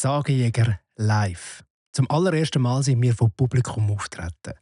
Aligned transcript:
Sagejäger 0.00 0.78
live. 0.94 1.64
Zum 1.90 2.08
allerersten 2.08 2.62
Mal 2.62 2.84
sind 2.84 3.02
wir 3.02 3.14
vom 3.14 3.32
Publikum 3.32 3.90
auftreten. 3.90 4.54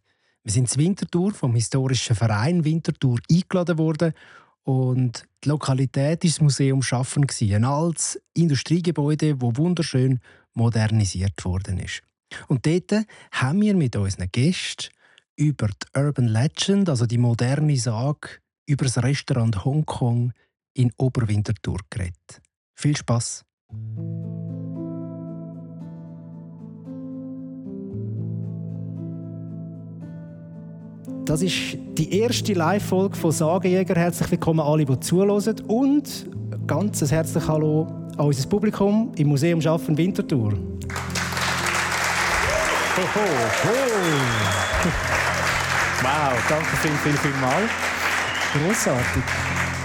Wir 0.43 0.53
sind 0.53 0.71
zur 0.71 0.83
Winterthur 0.83 1.35
vom 1.35 1.55
historischen 1.55 2.17
Verein 2.17 2.65
Winterthur 2.65 3.19
eingeladen 3.31 3.77
worden 3.77 4.15
und 4.63 5.27
die 5.45 5.51
Lokalität 5.51 6.25
ist 6.25 6.37
das 6.37 6.41
Museum 6.41 6.81
Schaffen 6.81 7.27
ein 7.29 7.65
altes 7.67 8.19
Industriegebäude, 8.33 9.39
wo 9.43 9.55
wunderschön 9.57 10.21
modernisiert 10.55 11.45
worden 11.45 11.81
ist. 11.81 12.01
Und 12.49 12.65
dort 12.65 13.05
haben 13.31 13.61
wir 13.61 13.77
mit 13.77 13.95
unseren 13.95 14.31
Gästen 14.33 14.91
über 15.37 15.69
die 15.69 16.01
Urban 16.01 16.29
Legend, 16.29 16.89
also 16.89 17.05
die 17.05 17.19
moderne 17.19 17.77
Sage, 17.77 18.41
über 18.65 18.87
das 18.87 19.03
Restaurant 19.03 19.67
Hongkong 19.67 20.33
in 20.73 20.93
Oberwinterthur 20.97 21.81
geredet. 21.91 22.41
Viel 22.75 22.97
Spaß! 22.97 23.45
Das 31.27 31.43
ist 31.43 31.77
die 31.99 32.21
erste 32.21 32.53
Live-Folge 32.53 33.17
von 33.17 33.33
Sagejäger. 33.33 33.97
Herzlich 33.97 34.31
willkommen 34.31 34.61
alle, 34.61 34.85
die 34.85 35.01
zuhören. 35.01 35.57
Und 35.67 36.29
ganz 36.69 37.03
ein 37.03 37.09
herzliches 37.09 37.49
Hallo 37.49 37.89
an 38.17 38.27
unser 38.27 38.49
Publikum 38.49 39.11
im 39.17 39.27
Museum 39.27 39.61
Schaffen 39.61 39.99
Winterthur. 39.99 40.53
Ho, 40.53 40.57
ho, 43.03 43.27
ho. 43.65 43.69
Wow, 46.03 46.37
danke 46.49 46.77
viel, 46.77 46.93
viel, 47.03 47.15
viel 47.15 47.33
mal. 47.41 47.69
Grossartig 48.53 49.25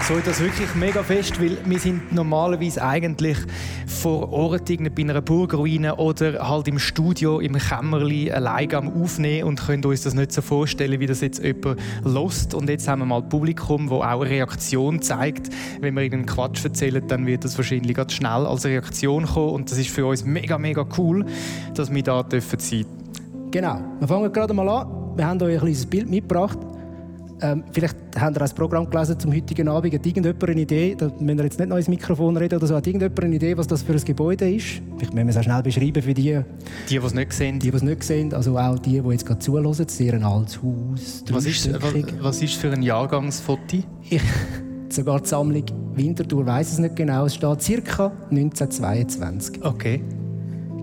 so 0.02 0.18
das 0.18 0.40
wirklich 0.40 0.74
mega 0.74 1.02
fest, 1.02 1.40
weil 1.40 1.58
wir 1.64 1.78
sind 1.78 2.12
normalerweise 2.12 2.82
eigentlich 2.82 3.38
vor 3.86 4.32
Ort 4.32 4.64
bei 4.66 5.02
einer 5.02 5.20
Burgruine 5.20 5.94
oder 5.94 6.48
halt 6.48 6.66
im 6.66 6.80
Studio, 6.80 7.38
im 7.38 7.54
Kämmerli 7.54 8.32
alleine 8.32 8.78
am 8.78 9.02
Aufnehmen 9.02 9.48
und 9.48 9.64
können 9.64 9.84
uns 9.84 10.02
das 10.02 10.14
nicht 10.14 10.32
so 10.32 10.42
vorstellen, 10.42 10.98
wie 10.98 11.06
das 11.06 11.20
jetzt 11.20 11.42
jemand 11.42 11.78
lost. 12.04 12.52
Und 12.54 12.68
jetzt 12.68 12.88
haben 12.88 12.98
wir 13.00 13.06
mal 13.06 13.22
Publikum, 13.22 13.90
wo 13.90 13.98
auch 13.98 14.22
eine 14.22 14.30
Reaktion 14.30 15.00
zeigt. 15.02 15.50
Wenn 15.80 15.94
wir 15.94 16.02
ihnen 16.02 16.26
Quatsch 16.26 16.64
erzählen, 16.64 17.06
dann 17.06 17.26
wird 17.26 17.44
das 17.44 17.56
wahrscheinlich 17.56 17.94
ganz 17.94 18.14
schnell 18.14 18.46
als 18.46 18.64
Reaktion 18.64 19.24
kommen 19.24 19.50
und 19.50 19.70
das 19.70 19.78
ist 19.78 19.90
für 19.90 20.06
uns 20.06 20.24
mega, 20.24 20.58
mega 20.58 20.84
cool, 20.98 21.24
dass 21.74 21.94
wir 21.94 22.02
da 22.02 22.24
dürfen 22.24 22.58
sein. 22.58 22.86
Genau. 23.52 23.80
Wir 24.00 24.08
fangen 24.08 24.32
gerade 24.32 24.52
mal 24.52 24.68
an. 24.68 25.16
Wir 25.16 25.26
haben 25.26 25.40
euch 25.42 25.54
ein 25.54 25.60
kleines 25.60 25.86
Bild 25.86 26.10
mitgebracht. 26.10 26.58
Ähm, 27.42 27.64
vielleicht 27.72 27.96
habt 28.16 28.36
ihr 28.36 28.38
das 28.38 28.54
Programm 28.54 28.88
gelesen 28.88 29.18
zum 29.18 29.34
heutigen 29.34 29.68
Abend. 29.68 29.92
Hat 29.92 30.06
irgendjemand 30.06 30.44
eine 30.44 30.60
Idee, 30.60 30.94
da 30.96 31.06
müssen 31.18 31.38
wir 31.38 31.44
jetzt 31.44 31.58
nicht 31.58 31.68
noch 31.68 31.76
ins 31.76 31.88
Mikrofon 31.88 32.36
reden 32.36 32.56
oder 32.56 32.66
so, 32.68 32.76
hat 32.76 32.86
irgendjemand 32.86 33.18
eine 33.24 33.34
Idee, 33.34 33.56
was 33.56 33.66
das 33.66 33.82
für 33.82 33.92
ein 33.92 34.04
Gebäude 34.04 34.48
ist? 34.48 34.80
Vielleicht 34.96 35.12
müssen 35.12 35.26
wir 35.26 35.30
es 35.30 35.36
auch 35.36 35.42
schnell 35.42 35.62
beschreiben 35.62 36.02
für 36.02 36.14
die, 36.14 36.22
die, 36.22 36.42
die 36.88 36.96
es 36.96 37.14
nicht 37.14 37.32
sehen. 37.32 37.58
Die, 37.58 37.70
die 37.70 37.76
es 37.76 37.82
nicht 37.82 38.04
sehen, 38.04 38.32
also 38.32 38.56
auch 38.56 38.78
die, 38.78 39.00
die 39.00 39.08
jetzt 39.08 39.26
gerade 39.26 39.40
zuhören. 39.40 39.72
Sehr 39.72 40.14
ein 40.14 40.22
altes 40.22 40.62
Haus. 40.62 41.24
Was 41.30 41.46
ist, 41.46 41.72
was, 41.82 41.94
was 42.20 42.42
ist 42.42 42.54
für 42.54 42.70
ein 42.70 42.82
Jahrgangsfoto? 42.82 43.78
Ich, 44.08 44.20
sogar 44.90 45.20
die 45.20 45.28
Sammlung 45.28 45.64
Winterthur 45.94 46.44
weiß 46.44 46.72
es 46.72 46.78
nicht 46.78 46.96
genau. 46.96 47.26
Es 47.26 47.34
steht 47.34 47.84
ca. 47.84 48.12
1922. 48.30 49.64
Okay. 49.64 50.02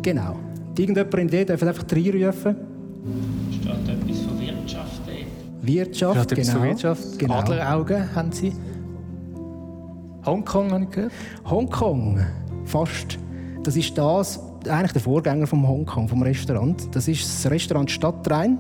Genau. 0.02 0.36
Irgendjemand 0.78 1.16
eine 1.16 1.24
Idee, 1.26 1.46
darf 1.46 1.62
einfach 1.62 1.86
reinrufen. 1.92 2.56
Steht 3.52 3.90
etwas? 3.90 4.29
Wirtschaft, 5.62 6.36
genau. 6.36 6.64
Wirtschaft. 6.64 7.20
genau. 7.20 7.36
Adleraugen 7.36 8.16
haben 8.16 8.32
Sie. 8.32 8.54
Hongkong 10.26 10.72
habe 10.72 10.84
ich 10.84 10.90
gehört. 10.90 11.12
Hongkong, 11.46 12.20
fast. 12.66 13.18
Das 13.64 13.76
ist 13.76 13.98
das, 13.98 14.40
eigentlich 14.68 14.94
der 14.94 15.02
Vorgänger 15.02 15.48
vom 15.48 15.68
Hongkong, 15.68 16.08
vom 16.08 16.22
Restaurant. 16.22 16.94
Das 16.96 17.08
ist 17.08 17.24
das 17.24 17.52
Restaurant 17.52 17.90
Stadtrhein 17.90 18.60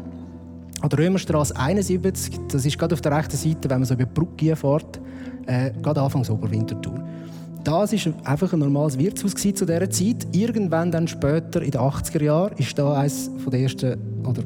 an 0.81 0.89
der 0.89 0.99
Römerstraße 0.99 1.55
71. 1.55 2.39
Das 2.51 2.65
ist 2.65 2.77
gerade 2.77 2.93
auf 2.93 3.01
der 3.01 3.15
rechten 3.15 3.37
Seite, 3.37 3.69
wenn 3.69 3.79
man 3.79 3.85
so 3.85 3.93
über 3.93 4.05
die 4.05 4.13
Brücke 4.13 4.55
fährt, 4.55 4.99
äh, 5.45 5.71
gerade 5.81 6.01
Anfangs 6.01 6.29
Oberwinterthur. 6.29 7.03
Das 7.63 7.91
war 7.91 8.13
einfach 8.23 8.53
ein 8.53 8.59
normales 8.59 8.97
Wirtshaus 8.97 9.35
zu 9.35 9.51
dieser 9.51 9.89
Zeit. 9.89 10.27
Irgendwann 10.31 10.91
dann 10.91 11.07
später, 11.07 11.61
in 11.61 11.71
den 11.71 11.81
80er 11.81 12.23
Jahren, 12.23 12.57
ist 12.57 12.77
da 12.79 12.93
eines 12.93 13.29
der 13.51 13.59
ersten, 13.59 13.99
oder 14.25 14.43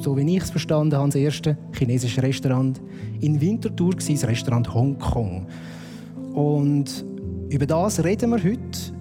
so 0.00 0.16
wie 0.16 0.36
ich 0.36 0.42
es 0.42 0.50
verstanden 0.50 0.96
habe, 0.96 1.08
das 1.08 1.16
erste 1.16 1.56
chinesische 1.72 2.22
Restaurant 2.22 2.80
in 3.20 3.40
Winterthur, 3.40 3.94
das 3.94 4.26
Restaurant 4.26 4.72
Hongkong. 4.72 5.46
Und 6.34 7.04
über 7.48 7.66
das 7.66 8.02
reden 8.04 8.30
wir 8.30 8.42
heute. 8.42 8.92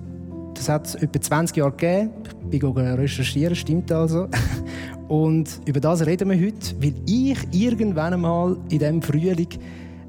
Das 0.53 0.69
hat 0.69 0.87
es 0.87 0.95
etwa 0.95 1.21
20 1.21 1.57
Jahre 1.57 1.71
gegeben. 1.71 2.11
Ich 2.49 2.59
bin 2.59 2.71
recherchieren, 2.71 3.55
stimmt 3.55 3.91
also. 3.91 4.27
Und 5.07 5.61
über 5.65 5.79
das 5.79 6.05
reden 6.05 6.29
wir 6.29 6.37
heute, 6.37 6.75
weil 6.81 6.93
ich 7.05 7.37
irgendwann 7.51 8.13
einmal 8.13 8.57
in 8.69 8.79
diesem 8.79 9.01
Frühling 9.01 9.47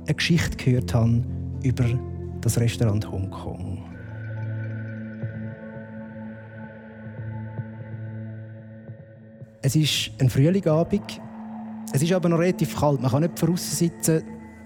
eine 0.07 0.15
Geschichte 0.15 0.57
gehört 0.57 0.95
habe 0.95 1.23
über 1.63 1.85
das 2.41 2.59
Restaurant 2.59 3.11
Hongkong. 3.11 3.78
Es 9.61 9.75
ist 9.75 10.11
ein 10.21 10.31
Frühlingabend. 10.31 11.21
Es 11.93 12.03
ist 12.03 12.13
aber 12.13 12.29
noch 12.29 12.39
relativ 12.39 12.79
kalt. 12.79 13.01
Man 13.01 13.11
kann 13.11 13.23
nicht 13.23 13.41
draußen 13.41 13.77
sitzen. 13.77 14.23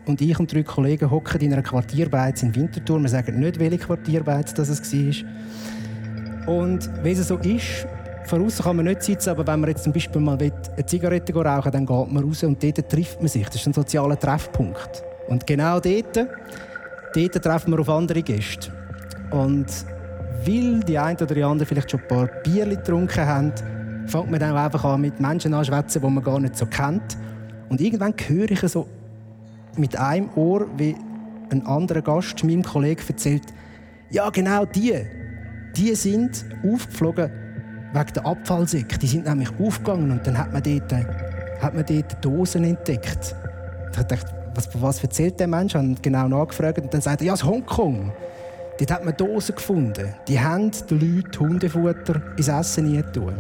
Und 0.07 0.21
ich 0.21 0.39
und 0.39 0.53
drei 0.53 0.63
Kollegen 0.65 1.11
hocken 1.11 1.41
in 1.41 1.53
einer 1.53 1.63
Quartierbeiz 1.63 2.43
in 2.43 2.55
Winterthur. 2.55 3.01
Wir 3.01 3.09
sagen 3.09 3.39
nicht, 3.39 3.59
welche 3.59 3.79
Quartierbeiz 3.79 4.53
das 4.53 4.69
es 4.69 4.93
war. 4.93 6.55
Und 6.55 6.91
wie 7.05 7.13
es 7.13 7.27
so 7.27 7.39
ist, 7.39 7.87
von 8.27 8.47
kann 8.49 8.77
man 8.77 8.85
nicht 8.87 9.03
sitzen, 9.03 9.31
aber 9.31 9.47
wenn 9.47 9.61
man 9.61 9.71
jetzt 9.71 9.85
zum 9.85 9.93
Beispiel 9.93 10.21
mal 10.21 10.37
eine 10.39 10.87
Zigarette 10.87 11.33
rauchen 11.33 11.65
will, 11.65 11.73
dann 11.73 11.87
geht 11.87 12.13
man 12.13 12.25
raus 12.25 12.43
und 12.43 12.63
dort 12.63 12.89
trifft 12.89 13.21
man 13.21 13.29
sich. 13.29 13.47
Das 13.47 13.57
ist 13.57 13.67
ein 13.67 13.73
sozialer 13.73 14.19
Treffpunkt. 14.19 15.03
Und 15.29 15.47
genau 15.47 15.81
dort, 15.81 16.17
dort 17.15 17.43
treffen 17.43 17.73
wir 17.73 17.81
auf 17.81 17.89
andere 17.89 18.23
Gäste. 18.23 18.71
Und 19.31 19.67
weil 20.45 20.81
die 20.81 20.99
einen 20.99 21.17
oder 21.17 21.35
die 21.35 21.45
anderen 21.45 21.67
vielleicht 21.67 21.91
schon 21.91 22.01
ein 22.01 22.09
paar 22.09 22.27
Bier 22.43 22.67
getrunken 22.67 23.27
haben, 23.27 23.53
fängt 24.13 24.31
man 24.31 24.39
dann 24.39 24.57
einfach 24.57 24.85
an, 24.85 25.01
mit 25.01 25.19
Menschen 25.21 25.55
anzuschwätzen, 25.55 26.03
die 26.03 26.09
man 26.09 26.23
gar 26.23 26.39
nicht 26.39 26.57
so 26.57 26.67
kennt. 26.67 27.17
Und 27.69 27.81
irgendwann 27.81 28.15
höre 28.27 28.51
ich 28.51 28.61
so 28.61 28.87
mit 29.77 29.97
einem 29.97 30.29
Ohr, 30.37 30.67
wie 30.77 30.95
ein 31.51 31.67
anderer 31.67 32.03
Gast 32.03 32.45
meinem 32.45 32.63
Kollegen 32.63 33.03
erzählt, 33.09 33.45
ja 34.11 34.29
genau 34.31 34.65
die, 34.67 34.95
die 35.75 35.95
sind 35.95 36.45
aufgeflogen 36.63 37.31
wegen 37.93 38.13
der 38.15 38.27
Abfallsäcke. 38.27 38.99
Die 38.99 39.07
sind 39.07 39.27
nämlich 39.27 39.51
aufgegangen 39.59 40.11
und 40.11 40.27
dann 40.27 40.37
hat 40.37 40.53
man 40.53 40.63
dort, 40.63 40.93
hat 41.61 41.75
man 41.75 41.85
dort 41.87 42.25
Dosen 42.25 42.65
entdeckt. 42.65 43.35
Ich 43.91 44.03
dachte, 44.03 44.27
was, 44.55 44.69
was 44.81 45.03
erzählt 45.03 45.41
der 45.41 45.49
Mensch? 45.49 45.75
Ich 45.75 46.03
genau 46.03 46.29
nachgefragt 46.29 46.79
und 46.79 46.93
dann 46.93 47.01
sagt 47.01 47.23
er, 47.23 47.29
ja, 47.29 47.33
aus 47.33 47.45
Hongkong. 47.45 48.13
Dort 48.79 48.91
hat 48.91 49.05
man 49.05 49.17
Dosen 49.17 49.55
gefunden. 49.55 50.15
Die 50.29 50.41
haben 50.41 50.71
den 50.91 51.01
Leuten 51.01 51.41
Hundefutter 51.41 52.21
ins 52.37 52.49
Essen 52.49 52.91
nie 52.91 53.03
tun. 53.03 53.35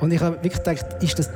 Und 0.00 0.12
ich 0.12 0.20
habe 0.20 0.36
wirklich 0.36 0.62
gedacht, 0.62 1.02
ist 1.02 1.18
das 1.18 1.30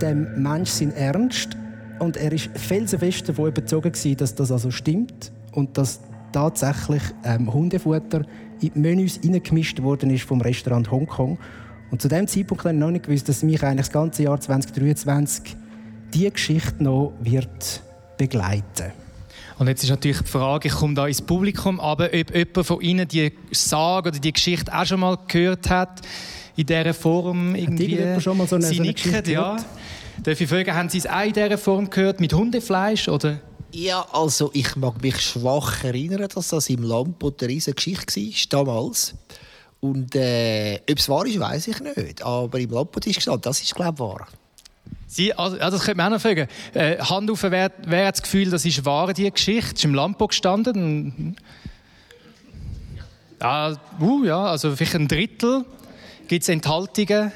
dem 0.00 0.42
Mensch 0.42 0.70
sein 0.70 0.94
Ernst? 0.94 1.56
Und 1.98 2.16
er 2.16 2.32
ist 2.32 2.50
felsenfest 2.54 3.28
davon 3.28 3.48
überzeugt 3.48 4.20
dass 4.20 4.34
das 4.34 4.50
also 4.50 4.70
stimmt 4.70 5.32
und 5.52 5.76
dass 5.76 6.00
tatsächlich 6.32 7.02
ähm, 7.24 7.52
Hundefutter 7.52 8.22
in 8.60 8.72
die 8.74 8.78
Menüs 8.78 9.20
reingemischt 9.22 9.82
worden 9.82 10.10
ist 10.10 10.24
vom 10.24 10.40
Restaurant 10.40 10.90
Hongkong. 10.90 11.38
Und 11.90 12.00
zu 12.00 12.08
dem 12.08 12.26
Zeitpunkt 12.26 12.64
habe 12.64 12.74
ich 12.74 12.80
noch 12.80 12.90
nicht 12.90 13.04
gewusst, 13.04 13.28
dass 13.28 13.42
mich 13.42 13.62
eigentlich 13.62 13.86
das 13.86 13.92
ganze 13.92 14.22
Jahr 14.22 14.40
2023 14.40 15.56
diese 16.14 16.30
Geschichte 16.30 16.82
noch 16.82 17.12
wird 17.20 17.82
begleiten 18.16 18.92
und 19.60 19.68
jetzt 19.68 19.84
ist 19.84 19.90
natürlich 19.90 20.22
die 20.22 20.26
Frage, 20.26 20.68
ich 20.68 20.74
komme 20.74 20.94
da 20.94 21.06
ins 21.06 21.20
Publikum, 21.20 21.80
aber 21.80 22.06
ob 22.06 22.34
jemand 22.34 22.66
von 22.66 22.80
Ihnen 22.80 23.06
die 23.06 23.30
Sage 23.50 24.08
oder 24.08 24.18
die 24.18 24.32
Geschichte 24.32 24.74
auch 24.74 24.86
schon 24.86 25.00
mal 25.00 25.18
gehört 25.28 25.68
hat 25.68 26.00
in 26.56 26.66
dieser 26.66 26.94
Form 26.94 27.54
irgendwie. 27.54 28.02
Hat 28.02 28.22
schon 28.22 28.36
mal 28.36 28.46
so 28.46 28.56
eine, 28.56 28.66
Sie 28.66 28.76
so 28.76 28.82
eine 28.82 28.92
nicken, 28.92 29.30
ja. 29.30 29.56
Darf 30.22 30.40
ich 30.40 30.48
fragen, 30.48 30.74
haben 30.74 30.88
Sie 30.88 30.98
es 30.98 31.06
auch 31.06 31.22
in 31.22 31.32
dieser 31.32 31.58
Form 31.58 31.88
gehört, 31.88 32.20
mit 32.20 32.32
Hundefleisch, 32.32 33.08
oder? 33.08 33.40
Ja, 33.72 34.04
also 34.12 34.50
ich 34.52 34.74
mag 34.76 35.00
mich 35.00 35.20
schwach 35.20 35.84
erinnern, 35.84 36.26
dass 36.34 36.48
das 36.48 36.68
im 36.68 36.82
Lampot 36.82 37.42
eine 37.42 37.52
riesige 37.52 37.76
Geschichte 37.76 38.20
war, 38.56 38.64
damals. 38.64 39.14
Und 39.80 40.14
äh, 40.14 40.80
ob 40.90 40.98
es 40.98 41.08
wahr 41.08 41.26
ist, 41.26 41.40
weiß 41.40 41.68
ich 41.68 41.80
nicht. 41.80 42.22
Aber 42.22 42.58
im 42.58 42.70
Lampot 42.70 43.06
ist 43.06 43.16
gesagt, 43.16 43.46
das 43.46 43.62
ist, 43.62 43.74
glaube 43.74 43.94
ich, 43.94 44.00
wahr. 44.00 44.26
Sie, 45.06 45.32
also, 45.32 45.56
ja, 45.56 45.70
das 45.70 45.80
könnte 45.82 45.96
man 45.96 46.06
auch 46.06 46.16
noch 46.16 46.20
fragen. 46.20 46.48
Äh, 46.74 46.98
Hand 46.98 47.30
auf, 47.30 47.42
wer, 47.42 47.72
wer 47.84 48.06
hat 48.06 48.16
das 48.16 48.22
Gefühl, 48.22 48.50
das 48.50 48.64
ist 48.64 48.84
wahr, 48.84 49.12
die 49.12 49.30
Geschichte? 49.30 49.74
Ist 49.74 49.84
im 49.84 49.94
Lampo 49.94 50.26
gestanden? 50.26 51.36
Ja, 53.40 53.76
uh, 54.00 54.24
ja, 54.24 54.44
also 54.46 54.76
vielleicht 54.76 54.94
ein 54.96 55.08
Drittel. 55.08 55.64
Gibt 56.30 56.44
es 56.44 56.48
Enthaltungen? 56.48 57.32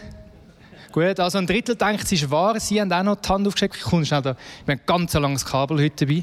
Gut, 0.92 1.18
also 1.18 1.38
ein 1.38 1.48
Drittel 1.48 1.74
denkt, 1.74 2.04
es 2.04 2.12
ist 2.12 2.30
wahr. 2.30 2.60
Sie 2.60 2.80
haben 2.80 2.92
auch 2.92 3.02
noch 3.02 3.16
die 3.16 3.28
Hand 3.28 3.44
aufgesteckt. 3.44 3.74
Ich 3.74 3.82
komme 3.82 4.06
schnell 4.06 4.22
da. 4.22 4.36
Wir 4.64 4.74
haben 4.74 4.80
ein 4.80 4.86
ganz 4.86 5.14
langes 5.14 5.44
Kabel 5.44 5.82
heute 5.82 6.06
dabei. 6.06 6.22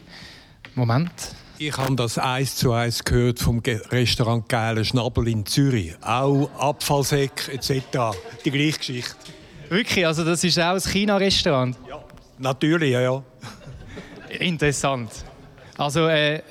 Moment. 0.73 1.11
Ich 1.57 1.77
habe 1.77 1.93
das 1.97 2.17
eins 2.17 2.55
zu 2.55 2.71
eins 2.71 3.03
gehört 3.03 3.39
vom 3.39 3.59
Restaurant 3.59 4.47
Geile 4.47 4.85
Schnabel 4.85 5.27
in 5.27 5.45
Zürich. 5.45 5.97
Auch 5.99 6.49
Abfallsäck 6.57 7.49
etc. 7.49 8.17
Die 8.45 8.51
gleiche 8.51 8.77
Geschichte. 8.77 9.17
Wirklich? 9.67 10.07
Also 10.07 10.23
das 10.23 10.41
ist 10.41 10.57
auch 10.57 10.75
ein 10.75 10.79
China-Restaurant? 10.79 11.75
Ja, 11.89 12.01
natürlich, 12.37 12.91
ja, 12.93 13.01
ja. 13.01 13.23
Interessant. 14.39 15.11
Also, 15.77 16.07
äh, 16.07 16.41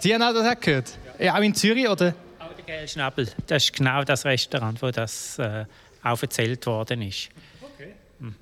Sie 0.00 0.12
haben 0.12 0.22
auch 0.22 0.34
das 0.34 0.56
auch 0.56 0.60
gehört? 0.60 0.98
Ja, 1.20 1.36
auch 1.36 1.40
in 1.40 1.54
Zürich, 1.54 1.88
oder? 1.88 2.16
Der 2.66 2.86
Schnabel. 2.86 3.28
Das 3.46 3.64
ist 3.64 3.72
genau 3.72 4.04
das 4.04 4.24
Restaurant, 4.24 4.80
wo 4.82 4.90
das 4.90 5.38
äh, 5.38 5.64
auch 6.02 6.22
erzählt 6.22 6.64
worden 6.66 7.02
ist. 7.02 7.28
Okay. 7.60 7.92
Mhm. 8.20 8.34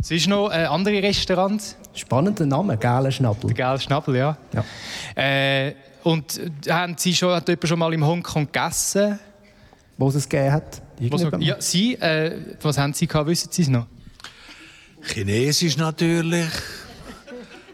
Es 0.00 0.10
ist 0.10 0.28
noch 0.28 0.48
ein 0.48 0.66
anderes 0.66 1.02
Restaurant. 1.02 1.76
Spannender 1.94 2.46
Name, 2.46 2.76
Gäle 2.76 3.10
Schnabel. 3.10 3.52
Gäle 3.52 3.80
Schnabel, 3.80 4.16
ja. 4.16 4.36
ja. 4.52 4.64
Äh, 5.22 5.74
und 6.02 6.40
haben 6.68 6.96
Sie 6.96 7.14
schon, 7.14 7.34
hat 7.34 7.48
jemand 7.48 7.68
schon 7.68 7.78
mal 7.78 7.92
in 7.92 8.04
Hongkong 8.04 8.46
gegessen? 8.46 9.18
Wo 9.98 10.08
es 10.08 10.14
es 10.14 10.28
gegeben 10.28 10.52
hat? 10.52 10.82
ja, 11.40 11.60
Sie, 11.60 11.94
äh, 11.94 12.38
was 12.60 12.78
haben 12.78 12.92
Sie 12.92 13.06
gehabt, 13.06 13.28
wissen 13.28 13.50
Sie 13.50 13.62
es 13.62 13.68
noch? 13.68 13.86
Chinesisch 15.02 15.76
natürlich. 15.76 16.48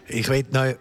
Ich 0.07 0.27
will 0.27 0.45
noch 0.51 0.73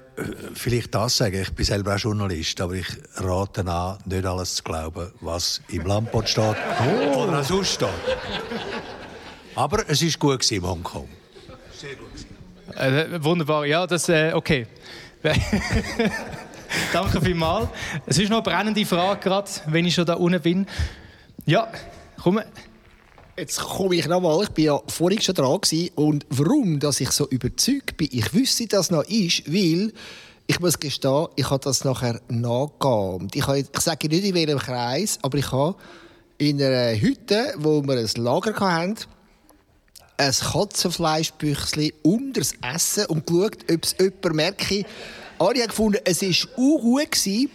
vielleicht 0.55 0.95
das 0.95 1.17
sagen. 1.17 1.41
Ich 1.41 1.53
bin 1.53 1.65
selber 1.65 1.95
auch 1.95 1.99
Journalist, 1.99 2.61
aber 2.61 2.75
ich 2.75 2.87
rate 3.17 3.67
an, 3.67 3.99
nicht 4.05 4.27
alles 4.27 4.57
zu 4.57 4.63
glauben, 4.65 5.13
was 5.21 5.61
im 5.69 5.87
Lampot 5.87 6.29
steht 6.29 6.57
oh. 6.81 7.19
oder 7.19 7.41
auch 7.41 7.45
sonst 7.45 7.75
steht. 7.75 7.89
Aber 9.55 9.89
es 9.89 10.03
war 10.03 10.11
gut 10.19 10.51
in 10.51 10.63
Hongkong. 10.63 11.09
Sehr 11.73 11.95
gut. 11.95 12.77
Äh, 12.77 13.23
wunderbar, 13.23 13.67
ja, 13.67 13.87
das 13.87 14.09
äh, 14.09 14.33
okay. 14.33 14.67
Danke 16.93 17.21
vielmals. 17.21 17.69
Es 18.07 18.19
ist 18.19 18.29
noch 18.31 18.39
eine 18.39 18.43
brennende 18.43 18.85
Frage 18.87 19.21
gerade, 19.21 19.51
wenn 19.67 19.85
ich 19.85 19.95
schon 19.95 20.07
da 20.07 20.15
unten 20.15 20.41
bin. 20.41 20.67
Ja, 21.45 21.71
komm. 22.23 22.41
Jetzt 23.37 23.61
komme 23.61 23.97
ich 23.97 24.07
nochmal. 24.07 24.43
Ich 24.43 24.51
war 24.51 24.59
ja 24.59 24.81
vorhin 24.89 25.21
schon 25.21 25.35
dran 25.35 25.59
und 25.95 26.27
warum, 26.29 26.79
dass 26.79 27.01
ich 27.01 27.11
so 27.13 27.27
überzeugt 27.29 27.97
bin, 27.97 28.09
ich 28.13 28.35
wüsste, 28.35 28.67
dass 28.67 28.91
noch 28.91 29.05
ist, 29.05 29.51
weil 29.51 29.93
ich 30.47 30.61
muss 30.61 30.79
gestehen, 30.79 31.29
ich 31.37 31.49
habe 31.49 31.65
das 31.65 31.83
nachher 31.83 32.21
nachgegeben. 32.29 33.29
Ich, 33.33 33.47
habe, 33.47 33.61
ich 33.61 33.81
sage 33.81 34.09
nicht 34.09 34.25
in 34.25 34.35
welchem 34.35 34.59
Kreis, 34.59 35.19
aber 35.23 35.39
ich 35.39 35.51
habe 35.51 35.77
in 36.37 36.63
einer 36.63 36.95
Hütte, 37.01 37.55
wo 37.57 37.83
wir 37.83 37.97
ein 37.97 38.23
Lager 38.23 38.55
hatten, 38.55 38.97
ein 40.19 40.33
Katzenfleischbüchsli 40.33 41.95
unter 42.03 42.41
das 42.41 42.53
Essen 42.61 43.07
und 43.07 43.27
geschaut, 43.27 43.57
ob 43.71 43.83
es 43.83 43.97
jemand 43.99 44.35
merke. 44.35 44.85
Alle 45.39 45.61
haben 45.61 45.69
gefunden, 45.69 46.01
es 46.05 46.21
war 46.21 46.59
auch 46.59 46.81
gut. 46.83 47.49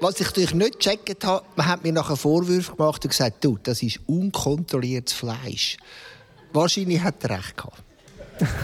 Was 0.00 0.18
ich 0.18 0.26
natürlich 0.26 0.54
nicht 0.54 0.80
gecheckt 0.80 1.24
habe, 1.24 1.44
man 1.56 1.66
hat 1.66 1.84
mir 1.84 1.92
nachher 1.92 2.16
Vorwürfe 2.16 2.74
gemacht 2.74 3.04
und 3.04 3.10
gesagt, 3.10 3.44
du, 3.44 3.58
das 3.62 3.82
ist 3.82 4.00
unkontrolliertes 4.06 5.12
Fleisch. 5.12 5.76
Wahrscheinlich 6.52 7.02
hat 7.02 7.22
er 7.24 7.38
recht 7.38 7.56
gehabt. 7.56 7.82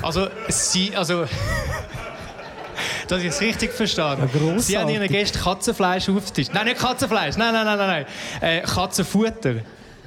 Also, 0.03 0.29
Sie, 0.49 0.97
also... 0.97 1.27
dass 3.09 3.21
ich 3.21 3.29
es 3.29 3.41
richtig 3.41 3.73
verstanden 3.73 4.23
habe. 4.23 4.61
Sie 4.61 4.79
haben 4.79 4.89
Ihren 4.89 5.09
Gästen 5.09 5.39
Katzenfleisch 5.39 6.09
aufgetischt. 6.09 6.51
Nein, 6.55 6.67
nicht 6.67 6.79
Katzenfleisch. 6.79 7.37
Nein, 7.37 7.53
nein, 7.53 7.67
nein, 7.67 7.79
nein. 7.79 8.07
nein. 8.41 8.59
Äh, 8.59 8.63
Katzenfutter. 8.63 9.57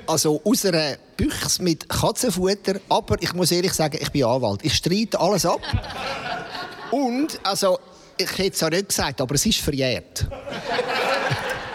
Also 0.07 0.41
aus 0.43 0.65
einer 0.65 0.97
Büchse 1.15 1.61
mit 1.61 1.87
Katzenfutter. 1.87 2.79
Aber 2.89 3.21
ich 3.21 3.33
muss 3.33 3.51
ehrlich 3.51 3.73
sagen, 3.73 3.99
ich 4.01 4.11
bin 4.11 4.23
Anwalt. 4.23 4.61
Ich 4.63 4.73
streite 4.73 5.19
alles 5.19 5.45
ab. 5.45 5.61
Und, 6.91 7.39
also, 7.43 7.77
ich 8.17 8.37
hätte 8.37 8.55
es 8.55 8.63
auch 8.63 8.69
nicht 8.69 8.89
gesagt, 8.89 9.21
aber 9.21 9.35
es 9.35 9.45
ist 9.45 9.59
verjährt. 9.59 10.27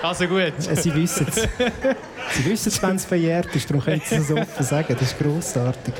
Also 0.05 0.27
gut. 0.27 0.53
Sie 0.59 0.95
wissen 0.95 1.27
es. 1.31 1.49
Sie 2.35 2.45
wissen 2.45 2.69
es, 2.69 2.83
wenn 2.83 2.97
es 2.97 3.07
verjährt 3.07 3.57
ist, 3.57 3.71
darum 3.71 3.83
können 3.83 4.03
Sie 4.05 4.17
es 4.17 4.31
offen 4.31 4.63
sagen. 4.63 4.95
Das 4.99 5.01
ist 5.01 5.19
grossartig. 5.19 5.95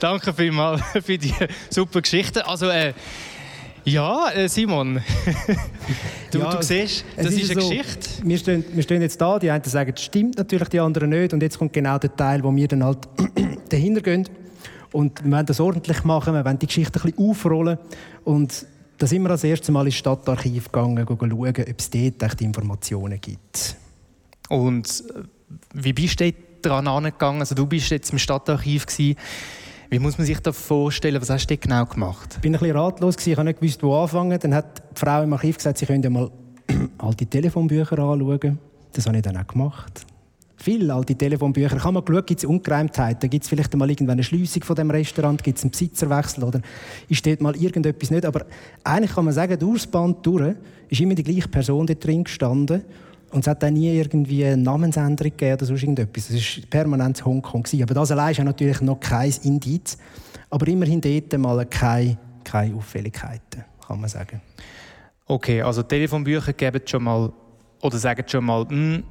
Danke 0.00 0.32
vielmals 0.32 0.82
für 1.04 1.16
die 1.16 1.32
super 1.70 2.02
Geschichte. 2.02 2.44
Also, 2.44 2.68
äh, 2.68 2.92
ja, 3.84 4.32
äh, 4.32 4.48
Simon, 4.48 5.00
du, 6.32 6.38
ja, 6.40 6.56
du 6.56 6.62
siehst, 6.62 7.04
das 7.16 7.26
ist, 7.26 7.42
ist, 7.42 7.50
eine 7.52 7.60
so, 7.60 7.68
Geschichte. 7.68 8.08
Wir 8.24 8.38
stehen, 8.38 8.64
wir 8.72 8.82
stehen 8.82 9.02
jetzt 9.02 9.20
da, 9.20 9.38
die 9.38 9.48
einen 9.48 9.62
sagen, 9.62 9.92
das 9.94 10.02
stimmt 10.02 10.36
natürlich, 10.36 10.70
die 10.70 10.80
anderen 10.80 11.10
nicht. 11.10 11.32
Und 11.32 11.40
jetzt 11.40 11.56
kommt 11.56 11.72
genau 11.72 11.98
der 11.98 12.16
Teil, 12.16 12.42
wo 12.42 12.54
wir 12.54 12.66
dann 12.66 12.82
halt 12.82 12.98
dahinter 13.68 14.00
gehen. 14.00 14.28
Und 14.90 15.24
wir 15.24 15.30
wollen 15.30 15.46
das 15.46 15.60
ordentlich 15.60 16.02
machen, 16.02 16.34
wir 16.34 16.44
wollen 16.44 16.58
die 16.58 16.66
Geschichte 16.66 16.98
ein 16.98 17.12
bisschen 17.12 17.30
aufrollen. 17.30 17.78
Und 18.24 18.66
da 19.04 19.08
sind 19.08 19.22
wir 19.22 19.30
als 19.32 19.44
erstes 19.44 19.68
Mal 19.68 19.84
ins 19.84 19.96
Stadtarchiv 19.96 20.72
gegangen, 20.72 21.06
schauen, 21.06 21.30
ob 21.30 21.78
es 21.78 21.90
dort 21.90 22.40
Informationen 22.40 23.20
gibt. 23.20 23.76
Und 24.48 25.04
äh, 25.14 25.24
wie 25.74 25.92
bist 25.92 26.20
du 26.20 26.32
daran 26.62 26.88
angegangen? 26.88 27.40
Also 27.40 27.54
du 27.54 27.66
bist 27.66 27.90
jetzt 27.90 28.12
im 28.12 28.18
Stadtarchiv 28.18 28.86
gewesen. 28.86 29.16
Wie 29.90 29.98
muss 29.98 30.16
man 30.16 30.26
sich 30.26 30.40
das 30.40 30.56
vorstellen? 30.56 31.20
Was 31.20 31.28
hast 31.28 31.48
du 31.48 31.58
genau 31.58 31.84
gemacht? 31.84 32.38
Ich 32.40 32.44
war 32.44 32.46
ein 32.46 32.52
bisschen 32.52 32.76
ratlos. 32.78 33.26
Ich 33.26 33.36
habe 33.36 33.44
nicht 33.44 33.60
gewusst, 33.60 33.82
wo 33.82 33.94
anfangen. 33.94 34.38
Dann 34.40 34.54
hat 34.54 34.78
die 34.78 34.98
Frau 34.98 35.22
im 35.22 35.34
Archiv 35.34 35.58
gesagt, 35.58 35.76
sie 35.76 35.84
können 35.84 36.10
mal 36.10 36.30
alte 36.96 37.26
Telefonbücher 37.26 37.98
anschauen. 37.98 38.58
Das 38.94 39.04
habe 39.04 39.18
ich 39.18 39.22
dann 39.22 39.36
auch 39.36 39.46
gemacht 39.46 40.06
viele 40.64 40.94
alte 40.94 41.14
Telefonbücher. 41.14 41.76
Ich 41.76 41.84
habe 41.84 41.92
mal 41.92 42.02
geschaut, 42.02 42.26
gibt 42.26 42.40
es 42.40 42.44
Ungereimtheiten? 42.44 43.28
Gibt 43.28 43.44
es 43.44 43.48
vielleicht 43.48 43.74
mal 43.76 43.88
irgendwann 43.88 44.14
eine 44.14 44.24
Schliessung 44.24 44.62
von 44.64 44.74
dem 44.74 44.90
Restaurant? 44.90 45.42
Gibt 45.44 45.58
es 45.58 45.64
einen 45.64 45.70
Besitzerwechsel? 45.70 46.42
Oder 46.42 46.60
ist 47.08 47.24
dort 47.26 47.40
mal 47.42 47.54
irgendetwas 47.54 48.10
nicht? 48.10 48.24
Aber 48.24 48.46
eigentlich 48.82 49.12
kann 49.14 49.26
man 49.26 49.34
sagen, 49.34 49.58
durch 49.58 49.82
das 49.82 49.86
Band 49.86 50.24
durch 50.24 50.54
ist 50.88 51.00
immer 51.00 51.14
die 51.14 51.22
gleiche 51.22 51.48
Person 51.48 51.86
dort 51.86 52.04
drin 52.04 52.24
gestanden. 52.24 52.82
Und 53.30 53.40
es 53.40 53.46
hat 53.46 53.62
dann 53.62 53.74
nie 53.74 53.94
irgendwie 53.94 54.44
eine 54.44 54.56
Namensänderung 54.56 55.32
gegeben 55.32 55.54
oder 55.54 55.66
sonst 55.66 55.82
irgendetwas. 55.82 56.30
Es 56.30 56.56
war 56.56 56.64
permanent 56.70 57.24
Hongkong. 57.24 57.64
Aber 57.82 57.94
das 57.94 58.10
allein 58.10 58.32
ist 58.32 58.42
natürlich 58.42 58.80
noch 58.80 59.00
kein 59.00 59.34
Indiz. 59.42 59.98
Aber 60.48 60.66
immerhin 60.68 61.00
dort 61.00 61.38
mal 61.38 61.66
keine, 61.66 62.16
keine 62.42 62.74
Auffälligkeiten, 62.76 63.64
kann 63.86 64.00
man 64.00 64.08
sagen. 64.08 64.40
Okay, 65.26 65.60
also 65.62 65.82
Telefonbücher 65.82 66.52
geben 66.52 66.80
schon 66.86 67.02
mal, 67.02 67.32
oder 67.82 67.98
sagen 67.98 68.24
schon 68.26 68.44
mal, 68.44 68.64
mh, 68.64 68.70
hm, 68.70 69.04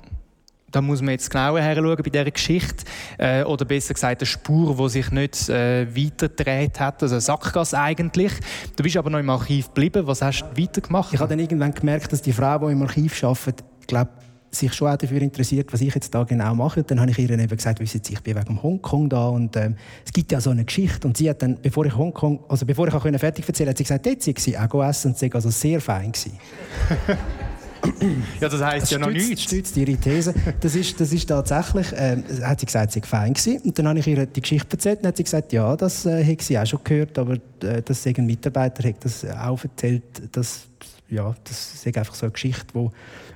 da 0.73 0.81
muss 0.81 1.01
man 1.01 1.11
jetzt 1.11 1.29
genauer 1.29 1.61
heranschauen 1.61 1.97
bei 2.03 2.09
dieser 2.09 2.31
Geschichte. 2.31 2.83
Äh, 3.17 3.43
oder 3.43 3.63
besser 3.63 3.93
gesagt, 3.93 4.21
eine 4.21 4.25
Spur, 4.25 4.75
die 4.75 4.89
sich 4.89 5.11
nicht 5.11 5.49
äh, 5.49 5.87
weitergedreht 5.95 6.79
hat. 6.79 7.01
Also 7.01 7.15
eine 7.15 7.21
Sackgasse 7.21 7.79
eigentlich. 7.79 8.33
Du 8.75 8.83
bist 8.83 8.97
aber 8.97 9.09
noch 9.09 9.19
im 9.19 9.29
Archiv 9.29 9.67
geblieben. 9.67 10.05
Was 10.07 10.21
hast 10.21 10.41
du 10.41 10.61
weitergemacht? 10.61 11.13
Ich 11.13 11.19
habe 11.19 11.29
dann 11.29 11.39
irgendwann 11.39 11.73
gemerkt, 11.73 12.11
dass 12.11 12.21
die 12.21 12.33
Frau, 12.33 12.57
die 12.59 12.73
im 12.73 12.81
Archiv 12.81 13.23
arbeitet, 13.23 13.63
glaube 13.87 14.09
sich 14.55 14.73
schon 14.73 14.89
auch 14.89 14.97
dafür 14.97 15.21
interessiert, 15.21 15.73
was 15.73 15.81
ich 15.81 15.93
jetzt 15.93 16.13
da 16.13 16.23
genau 16.23 16.53
mache. 16.53 16.83
Dann 16.83 16.99
habe 16.99 17.11
ich 17.11 17.17
ihr 17.17 17.29
eben 17.29 17.47
gesagt, 17.47 17.79
wissen 17.79 18.01
Sie, 18.03 18.13
ich 18.13 18.21
bin 18.21 18.35
wegen 18.35 18.61
Hongkong 18.61 19.09
da 19.09 19.27
und 19.27 19.55
ähm, 19.55 19.75
es 20.05 20.13
gibt 20.13 20.31
ja 20.31 20.39
so 20.39 20.51
eine 20.51 20.63
Geschichte. 20.63 21.07
Und 21.07 21.17
sie 21.17 21.29
hat 21.29 21.41
dann, 21.41 21.57
bevor 21.61 21.85
ich 21.85 21.95
Hongkong, 21.95 22.39
also 22.47 22.65
bevor 22.65 22.87
ich 22.87 22.93
auch 22.93 23.01
fertig 23.01 23.47
erzählen, 23.47 23.69
hat 23.69 23.77
sie 23.77 23.83
gesagt, 23.83 24.05
dort 24.05 24.21
sei 24.21 24.33
sie 24.37 24.57
auch 24.57 24.83
essen 24.83 25.11
und 25.11 25.17
sie 25.17 25.29
war 25.29 25.35
also 25.35 25.49
sehr 25.49 25.81
fein 25.81 26.11
ja, 28.39 28.49
das 28.49 28.61
heisst 28.61 28.83
das 28.83 28.91
ja 28.91 28.99
noch 28.99 29.09
nichts. 29.09 29.43
stützt 29.43 29.75
ihre 29.77 29.95
These. 29.95 30.33
Das 30.59 30.75
ist, 30.75 30.99
das 30.99 31.11
ist 31.11 31.27
tatsächlich, 31.27 31.91
äh, 31.93 32.17
hat 32.43 32.59
sie 32.59 32.65
gesagt, 32.65 32.91
sie 32.91 32.99
sei 32.99 33.05
fein 33.07 33.33
gewesen. 33.33 33.61
Und 33.63 33.77
dann 33.77 33.87
habe 33.87 33.99
ich 33.99 34.07
ihr 34.07 34.25
die 34.25 34.41
Geschichte 34.41 34.71
erzählt 34.71 34.99
und 34.99 35.07
hat 35.07 35.17
sie 35.17 35.23
gesagt, 35.23 35.53
ja, 35.53 35.75
das 35.75 36.05
äh, 36.05 36.23
hat 36.23 36.41
sie 36.41 36.57
auch 36.57 36.65
schon 36.65 36.79
gehört, 36.83 37.17
aber 37.17 37.33
äh, 37.61 37.81
dass 37.83 38.05
ein 38.05 38.25
Mitarbeiter 38.25 38.87
hat 38.87 39.03
das 39.03 39.25
auch 39.25 39.63
erzählt, 39.63 40.03
dass, 40.31 40.67
ja, 41.09 41.33
das 41.43 41.85
ist 41.85 41.97
einfach 41.97 42.15
so 42.15 42.25
eine 42.25 42.33
Geschichte, 42.33 42.67
die 42.73 42.89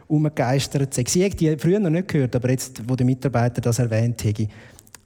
umgegeistert 0.08 0.98
ist. 0.98 1.10
Sie 1.10 1.26
hat 1.26 1.40
die 1.40 1.56
früher 1.58 1.80
noch 1.80 1.90
nicht 1.90 2.08
gehört, 2.08 2.36
aber 2.36 2.50
jetzt, 2.50 2.82
wo 2.88 2.96
der 2.96 3.06
Mitarbeiter 3.06 3.62
das 3.62 3.80
erwähnt 3.80 4.24
hat, 4.24 4.48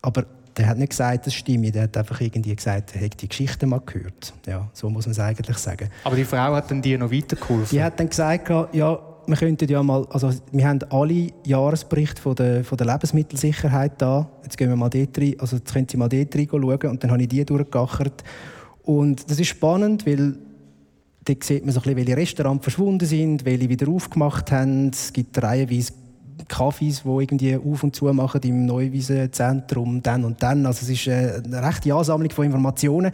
aber 0.01 0.25
der 0.57 0.67
hat 0.67 0.77
nicht 0.77 0.89
gesagt, 0.89 1.27
das 1.27 1.33
stimme. 1.33 1.71
Der 1.71 1.83
hat 1.83 1.97
einfach 1.97 2.19
irgendwie 2.19 2.55
gesagt, 2.55 2.95
er 2.95 3.01
hätte 3.01 3.17
die 3.17 3.29
Geschichte 3.29 3.65
mal 3.65 3.81
gehört. 3.85 4.33
Ja, 4.45 4.69
so 4.73 4.89
muss 4.89 5.05
man 5.05 5.11
es 5.11 5.19
eigentlich 5.19 5.57
sagen. 5.57 5.89
Aber 6.03 6.15
die 6.15 6.25
Frau 6.25 6.53
hat 6.53 6.69
dann 6.69 6.81
dir 6.81 6.97
noch 6.97 7.11
weitergeholfen? 7.11 7.69
Die 7.71 7.81
hat 7.81 7.99
dann 7.99 8.09
gesagt, 8.09 8.49
ja, 8.73 8.99
wir 9.27 9.37
könnten 9.37 9.69
ja 9.69 9.81
mal, 9.83 10.05
also 10.09 10.31
wir 10.51 10.67
haben 10.67 10.79
alle 10.89 11.27
Jahresberichte 11.45 12.21
von 12.21 12.35
der, 12.35 12.63
von 12.63 12.77
der 12.77 12.87
Lebensmittelsicherheit 12.87 13.93
da. 14.01 14.29
Jetzt 14.43 14.57
gehen 14.57 14.69
wir 14.69 14.75
mal 14.75 14.89
dort 14.89 15.17
rein, 15.17 15.35
also 15.39 15.57
jetzt 15.57 15.73
können 15.73 15.87
Sie 15.89 15.97
mal 15.97 16.09
dort 16.09 16.35
rein 16.35 16.47
schauen 16.49 16.91
und 16.91 17.03
dann 17.03 17.11
habe 17.11 17.21
ich 17.21 17.27
die 17.27 17.45
durchgegachert. 17.45 18.23
Und 18.83 19.29
das 19.29 19.39
ist 19.39 19.47
spannend, 19.47 20.05
weil 20.05 20.37
dort 21.25 21.43
sieht 21.43 21.65
man 21.65 21.73
so 21.73 21.79
ein 21.79 21.83
bisschen, 21.83 21.97
welche 21.97 22.17
Restaurants 22.17 22.63
verschwunden 22.63 23.05
sind, 23.05 23.45
welche 23.45 23.69
wieder 23.69 23.87
aufgemacht 23.89 24.51
haben. 24.51 24.89
Es 24.89 25.13
gibt 25.13 25.41
reihenweise 25.41 25.93
Cafés, 26.47 27.03
die 27.03 27.23
irgendwie 27.23 27.55
auf 27.55 27.83
und 27.83 27.95
zu 27.95 28.05
machen 28.05 28.41
im 28.43 28.65
Neuwiesenzentrum, 28.65 30.01
dann 30.01 30.25
und 30.25 30.41
dann. 30.41 30.65
Also 30.65 30.83
es 30.83 30.89
ist 30.89 31.07
eine 31.07 31.63
rechte 31.63 31.93
Ansammlung 31.93 32.31
von 32.31 32.45
Informationen. 32.45 33.11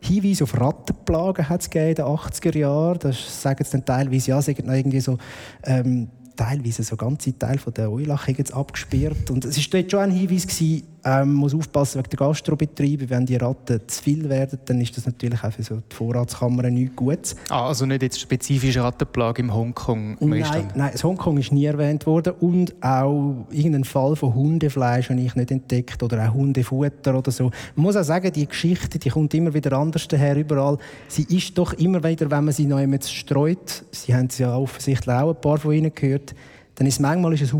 Hinweise 0.00 0.44
auf 0.44 0.58
Rattenplagen 0.58 1.48
hat 1.48 1.60
es 1.60 1.66
in 1.66 1.94
den 1.94 2.04
80er 2.04 2.56
Jahren. 2.56 2.98
Das 3.00 3.42
sagen 3.42 3.64
sie 3.64 3.70
dann 3.72 3.84
teilweise, 3.84 4.30
ja, 4.30 4.40
sagen 4.40 4.72
irgendwie 4.72 5.00
so, 5.00 5.18
ähm, 5.64 6.08
teilweise 6.36 6.82
so 6.82 6.96
ganze 6.96 7.38
Teile 7.38 7.58
von 7.58 7.74
der 7.74 7.90
Eulach 7.90 8.26
abgesperrt. 8.52 9.30
Und 9.30 9.44
es 9.44 9.58
war 9.58 9.64
dort 9.80 9.90
schon 9.90 10.00
ein 10.00 10.10
Hinweis 10.10 10.46
gewesen, 10.46 10.86
ähm, 11.04 11.34
muss 11.34 11.54
aufpassen 11.54 11.98
wegen 11.98 12.10
der 12.10 12.18
Gastrobetriebe. 12.18 13.08
Wenn 13.08 13.26
die 13.26 13.36
Ratten 13.36 13.80
zu 13.86 14.02
viel 14.02 14.28
werden, 14.28 14.58
dann 14.64 14.80
ist 14.80 14.96
das 14.96 15.06
natürlich 15.06 15.42
auch 15.42 15.52
für 15.52 15.62
so 15.62 15.76
die 15.76 15.94
Vorratskammer 15.94 16.68
nichts 16.70 16.96
Gutes. 16.96 17.36
Ah, 17.48 17.68
also 17.68 17.86
nicht 17.86 18.02
jetzt 18.02 18.20
spezifische 18.20 18.82
Rattenplage 18.82 19.42
im 19.42 19.54
Hongkong 19.54 20.16
nein, 20.20 20.68
nein, 20.74 20.90
das 20.92 21.04
Hongkong 21.04 21.38
ist 21.38 21.52
nie 21.52 21.64
erwähnt 21.64 22.06
worden 22.06 22.34
und 22.40 22.74
auch 22.82 23.46
irgendein 23.50 23.84
Fall 23.84 24.16
von 24.16 24.34
Hundefleisch 24.34 25.10
habe 25.10 25.20
ich 25.20 25.34
nicht 25.34 25.50
entdeckt 25.50 26.02
oder 26.02 26.28
auch 26.28 26.34
Hundefutter 26.34 27.16
oder 27.16 27.30
so. 27.30 27.50
Man 27.74 27.86
muss 27.86 27.96
auch 27.96 28.04
sagen, 28.04 28.32
die 28.32 28.46
Geschichte, 28.46 28.98
die 28.98 29.10
kommt 29.10 29.34
immer 29.34 29.54
wieder 29.54 29.72
anders 29.72 30.06
daher 30.08 30.36
überall. 30.36 30.78
Sie 31.08 31.24
ist 31.24 31.56
doch 31.56 31.72
immer 31.74 32.02
wieder, 32.04 32.30
wenn 32.30 32.44
man 32.44 32.54
sie 32.54 32.66
noch 32.66 32.80
streut, 33.02 33.84
Sie 33.92 34.14
haben 34.14 34.26
es 34.26 34.38
ja 34.38 34.56
offensichtlich 34.56 35.14
auch 35.14 35.30
ein 35.34 35.40
paar 35.40 35.58
von 35.58 35.72
Ihnen 35.72 35.94
gehört, 35.94 36.34
dann 36.74 36.86
ist 36.86 37.00
manchmal 37.00 37.34
ist 37.34 37.42
es 37.42 37.52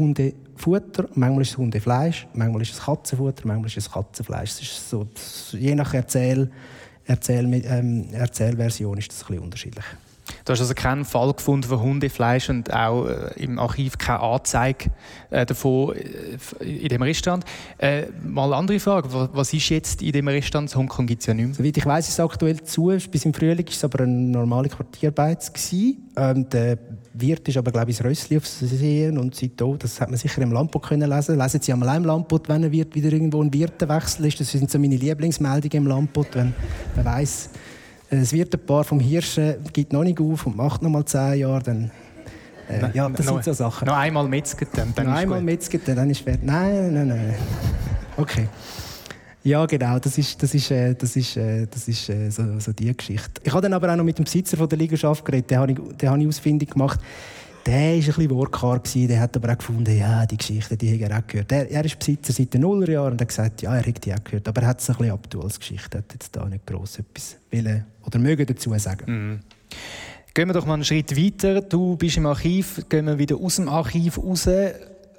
Hundefutter, 0.67 1.09
manchmal 1.15 1.43
ist 1.43 1.51
es 1.51 1.59
Hundefleisch, 1.59 2.27
manchmal 2.35 2.63
ist 2.63 2.73
es 2.73 2.81
Katzenfutter, 2.81 3.47
manchmal 3.47 3.67
ist 3.67 3.77
es 3.77 3.91
Katzenfleisch. 3.91 4.51
Das 4.51 4.63
ist 4.63 4.91
so, 4.91 5.07
je 5.53 5.75
nach 5.75 5.95
Erzähl, 5.95 6.51
Erzähl, 7.07 7.53
ähm, 7.65 8.09
Erzählversion 8.13 8.99
ist 8.99 9.11
das 9.11 9.23
ein 9.23 9.27
bisschen 9.29 9.43
unterschiedlich. 9.43 9.85
Du 10.45 10.53
hast 10.53 10.61
also 10.61 10.75
keinen 10.75 11.05
Fall 11.05 11.33
gefunden 11.33 11.69
von 11.69 11.81
Hundefleisch 11.81 12.51
und 12.51 12.73
auch 12.73 13.07
äh, 13.07 13.43
im 13.43 13.59
Archiv 13.59 13.99
keine 13.99 14.21
Anzeige 14.21 14.91
äh, 15.31 15.47
davon 15.47 15.95
äh, 15.97 16.65
in 16.65 16.89
dem 16.89 17.03
Restaurant. 17.03 17.45
Äh, 17.79 18.07
mal 18.25 18.47
eine 18.47 18.57
andere 18.57 18.81
Frage, 18.81 19.09
was 19.33 19.53
ist 19.53 19.69
jetzt 19.69 20.03
in 20.03 20.13
dem 20.13 20.29
Restaurant? 20.29 20.71
In 20.73 20.79
Hongkong 20.79 21.07
gibt 21.07 21.23
es 21.23 21.27
ja 21.27 21.35
nicht 21.35 21.47
mehr. 21.47 21.55
Soweit 21.55 21.77
ich 21.77 21.87
weiß, 21.87 22.09
ist 22.09 22.15
es 22.15 22.21
aktuell 22.21 22.63
zu. 22.63 22.97
Bis 23.11 23.25
im 23.25 23.35
Frühling 23.35 23.67
war 23.67 23.73
es 23.73 23.85
aber 23.85 24.05
eine 24.05 24.13
normale 24.13 24.69
Quartierbeiz. 24.69 25.53
Ähm, 26.17 26.49
der 26.51 26.79
Wirt 27.13 27.49
ist 27.49 27.57
aber, 27.57 27.71
glaube 27.73 27.91
ich, 27.91 27.99
das 27.99 28.07
Rössli 28.07 28.37
aufsehen 28.37 29.19
und 29.19 29.35
seitdem, 29.35 29.79
das 29.79 30.01
hat 30.01 30.11
man 30.11 30.19
sicher 30.19 30.43
im 30.43 30.53
Lampo 30.53 30.79
können 30.79 31.09
lesen. 31.09 31.39
Lesen 31.39 31.61
Sie 31.61 31.73
einmal 31.73 31.97
im 31.97 32.05
Lampo, 32.05 32.41
wenn 32.47 32.65
ein 32.65 32.73
Wirt 32.73 32.95
wieder 32.95 33.13
irgendwo 33.13 33.43
ein 33.43 33.53
Wirtenwechsel 33.53 34.27
ist. 34.27 34.41
Das 34.41 34.51
sind 34.51 34.71
so 34.71 34.79
meine 34.79 34.97
Lieblingsmeldungen 34.97 35.85
im 35.85 35.87
Lampo, 35.87 36.25
wenn 36.33 36.55
man 36.97 37.05
weiss, 37.05 37.51
es 38.11 38.33
wird 38.33 38.55
ein 38.55 38.67
paar 38.67 38.85
vom 38.85 39.01
Hirschen 39.01 39.57
gibt 39.73 39.93
noch 39.93 40.03
nicht 40.03 40.21
auf 40.21 40.47
und 40.47 40.57
macht 40.57 40.83
noch 40.83 40.91
mal 40.91 41.05
zehn 41.05 41.41
Jahre, 41.41 41.63
dann 41.63 41.91
äh, 42.69 42.91
ja, 42.95 43.09
das 43.09 43.27
no, 43.27 43.35
sind 43.35 43.45
so 43.45 43.53
Sachen. 43.53 43.87
Noch 43.87 43.97
einmal 43.97 44.29
Metzger, 44.29 44.67
dann, 44.73 44.93
noch 45.07 45.15
einmal 45.15 45.43
Metzger, 45.43 45.79
dann 45.79 46.11
ist 46.11 46.21
fertig. 46.21 46.45
Nein, 46.45 46.95
nein, 46.95 47.09
nein. 47.09 47.35
Okay. 48.17 48.49
Ja, 49.43 49.65
genau, 49.65 49.99
das 49.99 50.19
ist, 50.19 50.43
das 50.43 50.55
ist, 50.55 50.71
äh, 50.71 50.95
das 50.95 51.17
ist, 51.17 51.37
äh, 51.37 51.67
das 51.67 51.89
ist 51.89 52.11
äh, 52.11 52.31
so, 52.31 52.43
so 52.59 52.73
die 52.73 52.95
Geschichte. 52.95 53.41
Ich 53.43 53.53
habe 53.53 53.63
dann 53.63 53.73
aber 53.73 53.91
auch 53.91 53.97
noch 53.97 54.05
mit 54.05 54.19
dem 54.19 54.25
Besitzer 54.25 54.57
von 54.57 54.69
der 54.69 54.79
Liegenschaft 54.79 55.25
geredet, 55.25 55.51
den 55.51 55.59
habe 55.59 55.73
ich, 55.73 55.79
den 55.97 56.11
habe 56.11 56.21
ich 56.21 56.29
ausfindig 56.29 56.71
gemacht 56.71 57.01
der 57.67 57.75
war 57.75 57.93
ein 57.93 58.01
bisschen 58.01 58.31
wortkarg, 58.31 58.89
der 58.95 59.21
hat 59.21 59.37
aber 59.37 59.53
auch 59.53 59.59
gefunden, 59.59 59.97
ja, 59.97 60.27
die 60.27 60.37
Geschichte, 60.37 60.77
die 60.77 61.03
hat 61.05 61.11
er 61.11 61.19
auch 61.19 61.27
gehört. 61.27 61.53
Er, 61.53 61.71
er 61.71 61.85
ist 61.85 61.99
Besitzer 61.99 62.33
seit 62.33 62.55
den 62.55 62.63
Nullerjahren 62.63 63.13
und 63.13 63.21
hat 63.21 63.29
gesagt, 63.29 63.63
ja, 63.63 63.75
er 63.75 63.83
hätte 63.83 64.01
die 64.01 64.15
auch 64.15 64.25
gehört, 64.25 64.49
aber 64.49 64.63
er 64.63 64.69
hat 64.69 64.81
es 64.81 64.89
ein 64.89 64.97
bisschen 64.97 65.13
abgetan 65.13 65.43
als 65.43 65.61
Geschichte, 65.61 65.99
hat 65.99 66.13
jetzt 66.13 66.35
da 66.35 66.45
nicht 66.47 66.67
gross 66.67 66.99
etwas 66.99 67.37
wollen 67.53 67.85
oder 68.07 68.19
mögen 68.19 68.47
dazu 68.47 68.77
sagen. 68.79 69.13
Mhm. 69.13 69.41
Gehen 70.33 70.49
wir 70.49 70.55
doch 70.55 70.67
mal 70.67 70.75
einen 70.75 70.85
Schritt 70.85 71.17
weiter. 71.17 71.61
Du 71.61 71.97
bist 71.97 72.17
im 72.17 72.27
Archiv, 72.27 72.85
gehen 72.89 73.07
wir 73.07 73.19
wieder 73.19 73.37
aus 73.37 73.57
dem 73.57 73.69
Archiv 73.69 74.17
raus 74.19 74.49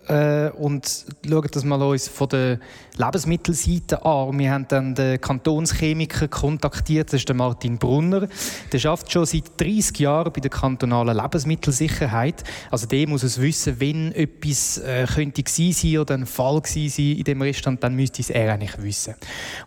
äh, 0.07 0.49
und 0.51 1.05
schauen 1.27 1.49
das 1.51 1.63
mal 1.63 1.81
uns 1.81 2.07
von 2.07 2.29
der 2.29 2.59
Lebensmittelseite 2.97 4.05
an. 4.05 4.37
Wir 4.37 4.51
haben 4.51 4.67
dann 4.67 4.95
den 4.95 5.19
Kantonschemiker 5.19 6.27
kontaktiert, 6.27 7.09
das 7.09 7.21
ist 7.21 7.29
der 7.29 7.35
Martin 7.35 7.77
Brunner. 7.77 8.27
Der 8.71 8.79
schafft 8.79 9.11
schon 9.11 9.25
seit 9.25 9.59
30 9.59 9.99
Jahren 9.99 10.33
bei 10.33 10.41
der 10.41 10.51
kantonalen 10.51 11.15
Lebensmittelsicherheit. 11.15 12.43
Also 12.69 12.87
der 12.87 13.07
muss 13.07 13.23
es 13.23 13.39
wissen, 13.39 13.79
wenn 13.79 14.11
etwas 14.13 14.77
äh, 14.79 15.05
könnte 15.05 15.43
sein 15.47 15.97
oder 15.97 16.15
ein 16.15 16.25
Fall 16.25 16.61
sein 16.65 16.91
in 16.95 17.23
dem 17.23 17.41
Restaurant, 17.41 17.83
dann 17.83 17.95
müsste 17.95 18.21
es 18.21 18.29
er 18.29 18.53
eigentlich 18.53 18.81
wissen. 18.81 19.15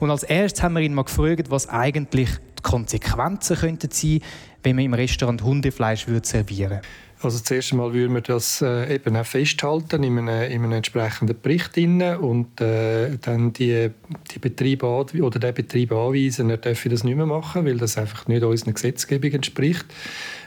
Und 0.01 0.11
als 0.11 0.23
erstes 0.23 0.63
haben 0.63 0.75
wir 0.75 0.83
ihn 0.83 0.95
mal 0.95 1.05
gefragt, 1.05 1.51
was 1.51 1.69
eigentlich 1.69 2.31
die 2.59 2.63
Konsequenzen 2.63 3.57
könnten 3.57 3.91
sein, 3.91 4.21
wenn 4.63 4.77
man 4.77 4.85
im 4.85 4.95
Restaurant 4.95 5.43
Hundefleisch 5.43 6.09
würde 6.09 6.27
servieren 6.27 6.71
würde. 6.71 6.83
Also 7.25 7.39
zuerst 7.39 7.73
einmal 7.73 7.93
würden 7.93 8.15
wir 8.15 8.21
das 8.21 8.63
äh, 8.63 8.95
eben 8.95 9.17
auch 9.17 9.27
festhalten 9.27 10.03
in 10.03 10.19
einem, 10.19 10.51
in 10.51 10.63
einem 10.63 10.73
entsprechenden 10.73 11.41
Bericht 11.41 11.77
und 11.77 12.61
äh, 12.61 13.17
dann 13.21 13.53
die, 13.53 13.91
die 14.33 14.39
Betriebe 14.39 14.87
oder 14.87 15.39
den 15.39 15.55
Betrieb 15.55 15.93
anweisen, 15.93 16.51
er 16.51 16.59
dürfe 16.59 16.89
das 16.89 17.05
nicht 17.05 17.17
mehr 17.17 17.27
machen, 17.27 17.65
weil 17.65 17.79
das 17.79 17.99
einfach 17.99 18.27
nicht 18.29 18.43
unserer 18.43 18.73
Gesetzgebung 18.73 19.33
entspricht. 19.33 19.87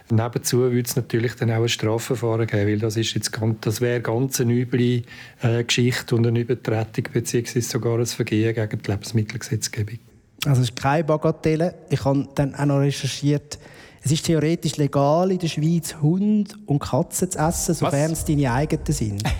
Nebenzu 0.09 0.59
würde 0.59 0.81
es 0.81 0.95
natürlich 0.95 1.35
dann 1.35 1.51
auch 1.51 1.63
ein 1.63 1.69
Strafverfahren 1.69 2.47
geben, 2.47 2.67
weil 2.67 2.79
das, 2.79 2.95
ist 2.95 3.13
jetzt 3.13 3.31
ganz, 3.33 3.57
das 3.61 3.81
wäre 3.81 3.99
ganz 3.99 4.39
eine 4.39 4.53
üble 4.53 5.03
äh, 5.41 5.63
Geschichte 5.63 6.15
und 6.15 6.25
eine 6.25 6.39
Übertretung 6.39 7.11
bzw. 7.11 7.59
sogar 7.59 7.99
ein 7.99 8.05
Vergehen 8.05 8.55
gegen 8.55 8.79
die 8.83 8.91
Lebensmittelgesetzgebung. 8.91 9.99
Also 10.45 10.61
es 10.61 10.69
ist 10.69 10.75
keine 10.77 11.03
Bagatelle. 11.03 11.75
Ich 11.89 12.05
habe 12.05 12.27
dann 12.35 12.55
auch 12.55 12.65
noch 12.65 12.79
recherchiert, 12.79 13.59
es 14.07 14.13
ist 14.13 14.25
theoretisch 14.25 14.77
legal 14.77 15.31
in 15.33 15.39
der 15.39 15.49
Schweiz, 15.49 15.97
Hund 16.01 16.57
und 16.65 16.79
Katzen 16.79 17.29
zu 17.29 17.37
essen, 17.37 17.75
sofern 17.75 18.13
es 18.13 18.23
deine 18.23 18.51
eigenen 18.51 18.85
sind. 18.87 19.23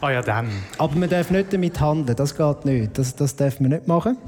Ah 0.00 0.10
ja, 0.10 0.20
dann. 0.20 0.50
Aber 0.76 0.94
man 0.96 1.08
darf 1.08 1.30
nicht 1.30 1.50
damit 1.50 1.80
handeln, 1.80 2.14
das 2.14 2.36
geht 2.36 2.64
nicht. 2.66 2.98
Das, 2.98 3.16
das 3.16 3.36
darf 3.36 3.58
man 3.58 3.70
nicht 3.70 3.86
machen. 3.86 4.18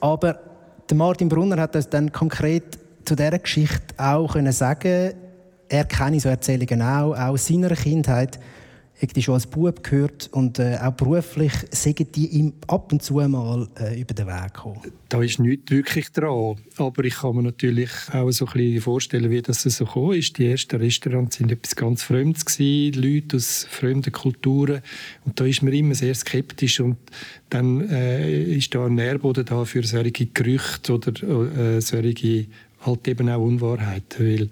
Aber 0.00 0.40
der 0.88 0.96
Martin 0.96 1.28
Brunner 1.28 1.60
hat 1.60 1.74
das 1.74 1.90
dann 1.90 2.10
konkret 2.10 2.78
zu 3.04 3.14
dieser 3.14 3.38
Geschichte 3.38 3.94
auch 3.98 4.32
können 4.32 4.52
sagen 4.52 5.12
er 5.68 5.84
kenne 5.84 6.20
so 6.20 6.30
Erzählungen 6.30 6.80
auch, 6.80 7.12
auch 7.12 7.32
aus 7.32 7.48
seiner 7.48 7.68
Kindheit 7.74 8.38
ich 8.98 9.12
die 9.12 9.22
schon 9.22 9.34
als 9.34 9.46
Bub 9.46 9.82
gehört 9.82 10.28
und 10.32 10.58
äh, 10.58 10.78
auch 10.82 10.92
beruflich 10.92 11.52
sagen 11.70 12.06
die 12.14 12.28
ihm 12.28 12.54
ab 12.66 12.92
und 12.92 13.02
zu 13.02 13.14
mal 13.14 13.68
äh, 13.78 14.00
über 14.00 14.14
den 14.14 14.26
Weg 14.26 14.54
gekommen. 14.54 14.80
Da 15.08 15.22
ist 15.22 15.38
nichts 15.38 15.70
wirklich 15.70 16.10
dran, 16.12 16.56
aber 16.78 17.04
ich 17.04 17.16
kann 17.16 17.36
mir 17.36 17.42
natürlich 17.42 17.90
auch 18.12 18.30
so 18.30 18.46
ein 18.46 18.52
bisschen 18.52 18.80
vorstellen, 18.80 19.30
wie 19.30 19.42
das 19.42 19.62
so 19.62 19.84
gekommen 19.84 20.14
ist. 20.14 20.38
Die 20.38 20.50
ersten 20.50 20.76
Restaurants 20.76 21.40
waren 21.40 21.50
etwas 21.50 21.76
ganz 21.76 22.02
Fremdes 22.02 22.46
gewesen, 22.46 23.02
Leute 23.02 23.36
aus 23.36 23.66
fremden 23.70 24.12
Kulturen. 24.12 24.80
Und 25.24 25.38
da 25.38 25.44
ist 25.44 25.62
man 25.62 25.72
immer 25.74 25.94
sehr 25.94 26.14
skeptisch. 26.14 26.80
Und 26.80 26.96
dann 27.50 27.88
äh, 27.88 28.56
ist 28.56 28.74
da 28.74 28.86
ein 28.86 28.94
Nährboden 28.94 29.44
da 29.44 29.64
für 29.64 29.84
solche 29.84 30.26
Gerüchte 30.26 30.94
oder 30.94 31.76
äh, 31.76 31.80
solche 31.80 32.46
halt 32.80 33.08
eben 33.08 33.28
auch 33.28 33.40
Unwahrheiten, 33.40 34.26
weil 34.26 34.50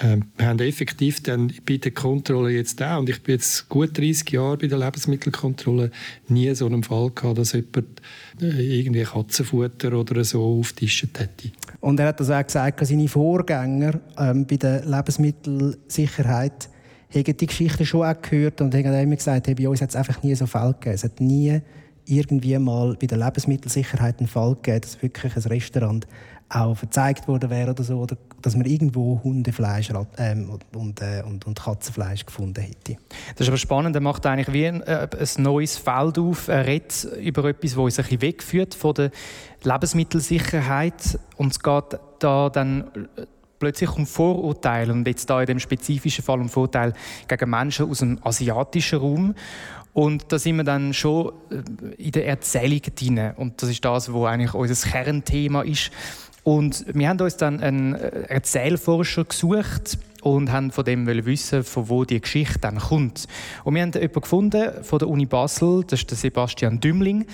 wir 0.00 0.46
haben 0.46 0.58
effektiv 0.60 1.22
dann 1.22 1.52
bei 1.66 1.76
der 1.76 1.92
Kontrolle 1.92 2.50
jetzt 2.50 2.82
auch, 2.82 2.98
und 2.98 3.10
ich 3.10 3.22
bin 3.22 3.34
jetzt 3.34 3.68
gut 3.68 3.96
30 3.96 4.30
Jahre 4.30 4.56
bei 4.56 4.66
der 4.66 4.78
Lebensmittelkontrolle, 4.78 5.90
nie 6.28 6.54
so 6.54 6.66
einen 6.66 6.82
Fall 6.82 7.10
gehabt, 7.10 7.38
dass 7.38 7.52
jemand 7.52 8.00
äh, 8.40 8.78
irgendwie 8.78 9.02
Katzenfutter 9.02 9.92
oder 9.92 10.24
so 10.24 10.42
auftischt 10.42 11.18
hätte. 11.18 11.50
Und 11.80 12.00
er 12.00 12.08
hat 12.08 12.20
das 12.20 12.30
auch 12.30 12.44
gesagt, 12.44 12.86
seine 12.86 13.08
Vorgänger 13.08 14.00
ähm, 14.18 14.46
bei 14.46 14.56
der 14.56 14.84
Lebensmittelsicherheit 14.86 16.68
haben 17.14 17.36
die 17.36 17.46
Geschichte 17.46 17.84
schon 17.84 18.06
auch 18.06 18.22
gehört 18.22 18.60
und 18.62 18.74
haben 18.74 18.94
immer 18.94 19.16
gesagt, 19.16 19.46
hey, 19.46 19.54
bei 19.54 19.68
uns 19.68 19.82
hat 19.82 19.90
es 19.90 19.96
einfach 19.96 20.22
nie 20.22 20.34
so 20.34 20.46
Fälle 20.46 20.72
gegeben. 20.72 20.94
Es 20.94 21.04
hat 21.04 21.20
nie 21.20 21.60
irgendwie 22.06 22.58
mal 22.58 22.96
bei 22.98 23.06
der 23.06 23.18
Lebensmittelsicherheit 23.18 24.18
einen 24.18 24.28
Fall 24.28 24.54
gegeben, 24.54 24.80
dass 24.80 25.02
wirklich 25.02 25.36
ein 25.36 25.42
Restaurant 25.42 26.06
auch 26.54 26.74
verzeigt 26.76 27.28
worden 27.28 27.50
wäre 27.50 27.70
oder 27.70 27.82
so, 27.82 27.98
oder 27.98 28.16
dass 28.40 28.56
man 28.56 28.66
irgendwo 28.66 29.20
Hundefleisch 29.22 29.90
ähm, 30.18 30.58
und, 30.74 31.00
äh, 31.00 31.22
und, 31.24 31.46
und, 31.46 31.58
Katzenfleisch 31.58 32.26
gefunden 32.26 32.60
hätte. 32.60 32.96
Das 33.36 33.42
ist 33.42 33.48
aber 33.48 33.56
spannend, 33.56 33.94
er 33.96 34.02
macht 34.02 34.26
eigentlich 34.26 34.52
wie 34.52 34.66
ein, 34.66 34.82
äh, 34.82 35.08
ein 35.12 35.42
neues 35.42 35.78
Feld 35.78 36.18
auf, 36.18 36.48
er 36.48 36.66
redet 36.66 37.04
über 37.20 37.44
etwas, 37.44 37.70
das 37.72 37.78
uns 37.78 37.98
ein 37.98 38.04
bisschen 38.04 38.22
wegführt 38.22 38.74
von 38.74 38.94
der 38.94 39.10
Lebensmittelsicherheit 39.62 41.18
und 41.36 41.52
es 41.52 41.60
geht 41.60 41.98
da 42.18 42.50
dann 42.50 42.82
äh, 43.16 43.26
plötzlich 43.58 43.90
um 43.90 44.06
Vorurteile 44.06 44.92
und 44.92 45.06
jetzt 45.06 45.30
da 45.30 45.40
in 45.40 45.46
dem 45.46 45.60
spezifischen 45.60 46.24
Fall 46.24 46.40
um 46.40 46.48
Vorurteile 46.48 46.92
gegen 47.28 47.50
Menschen 47.50 47.88
aus 47.88 48.00
dem 48.00 48.18
asiatischen 48.22 48.98
Raum 48.98 49.34
und 49.92 50.32
da 50.32 50.38
sind 50.38 50.56
wir 50.56 50.64
dann 50.64 50.94
schon 50.94 51.32
äh, 51.50 52.02
in 52.02 52.12
der 52.12 52.26
Erzählung 52.26 52.80
drin. 52.94 53.32
Und 53.36 53.62
das 53.62 53.70
ist 53.70 53.84
das, 53.84 54.12
was 54.12 54.24
eigentlich 54.24 54.54
unser 54.54 54.88
Kernthema 54.88 55.62
ist. 55.62 55.90
Und 56.44 56.84
wir 56.92 57.08
haben 57.08 57.20
uns 57.20 57.36
dann 57.36 57.60
einen 57.60 57.94
äh, 57.94 58.22
Erzählforscher 58.28 59.24
gesucht 59.24 59.98
und 60.22 60.50
haben 60.52 60.70
von 60.70 60.84
dem 60.84 61.06
wissen, 61.06 61.64
von 61.64 61.88
wo 61.88 62.04
die 62.04 62.20
Geschichte 62.20 62.58
dann 62.60 62.78
kommt. 62.78 63.26
Und 63.64 63.74
wir 63.74 63.82
haben 63.82 63.92
jemanden 63.92 64.20
gefunden 64.20 64.84
von 64.84 64.98
der 64.98 65.08
Uni 65.08 65.26
Basel, 65.26 65.84
das 65.86 66.00
ist 66.00 66.10
der 66.10 66.18
Sebastian 66.18 66.80
Dümling. 66.80 67.26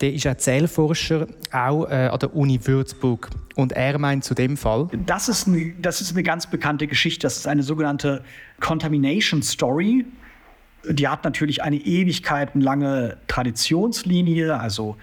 Der 0.00 0.12
ist 0.12 0.26
Erzählforscher 0.26 1.26
auch 1.52 1.86
äh, 1.86 2.08
an 2.08 2.18
der 2.18 2.34
Uni 2.34 2.60
Würzburg. 2.62 3.30
Und 3.54 3.72
er 3.72 3.98
meint 3.98 4.24
zu 4.24 4.34
dem 4.34 4.56
Fall. 4.56 4.88
Das 5.06 5.28
ist, 5.28 5.46
eine, 5.46 5.74
das 5.80 6.00
ist 6.00 6.12
eine 6.12 6.22
ganz 6.22 6.46
bekannte 6.46 6.86
Geschichte. 6.86 7.22
Das 7.22 7.36
ist 7.36 7.46
eine 7.46 7.62
sogenannte 7.62 8.24
Contamination 8.60 9.42
Story. 9.42 10.04
Die 10.88 11.08
hat 11.08 11.24
natürlich 11.24 11.62
eine 11.62 11.76
ewigkeitenlange 11.76 13.16
Traditionslinie, 13.26 14.58
also 14.58 14.96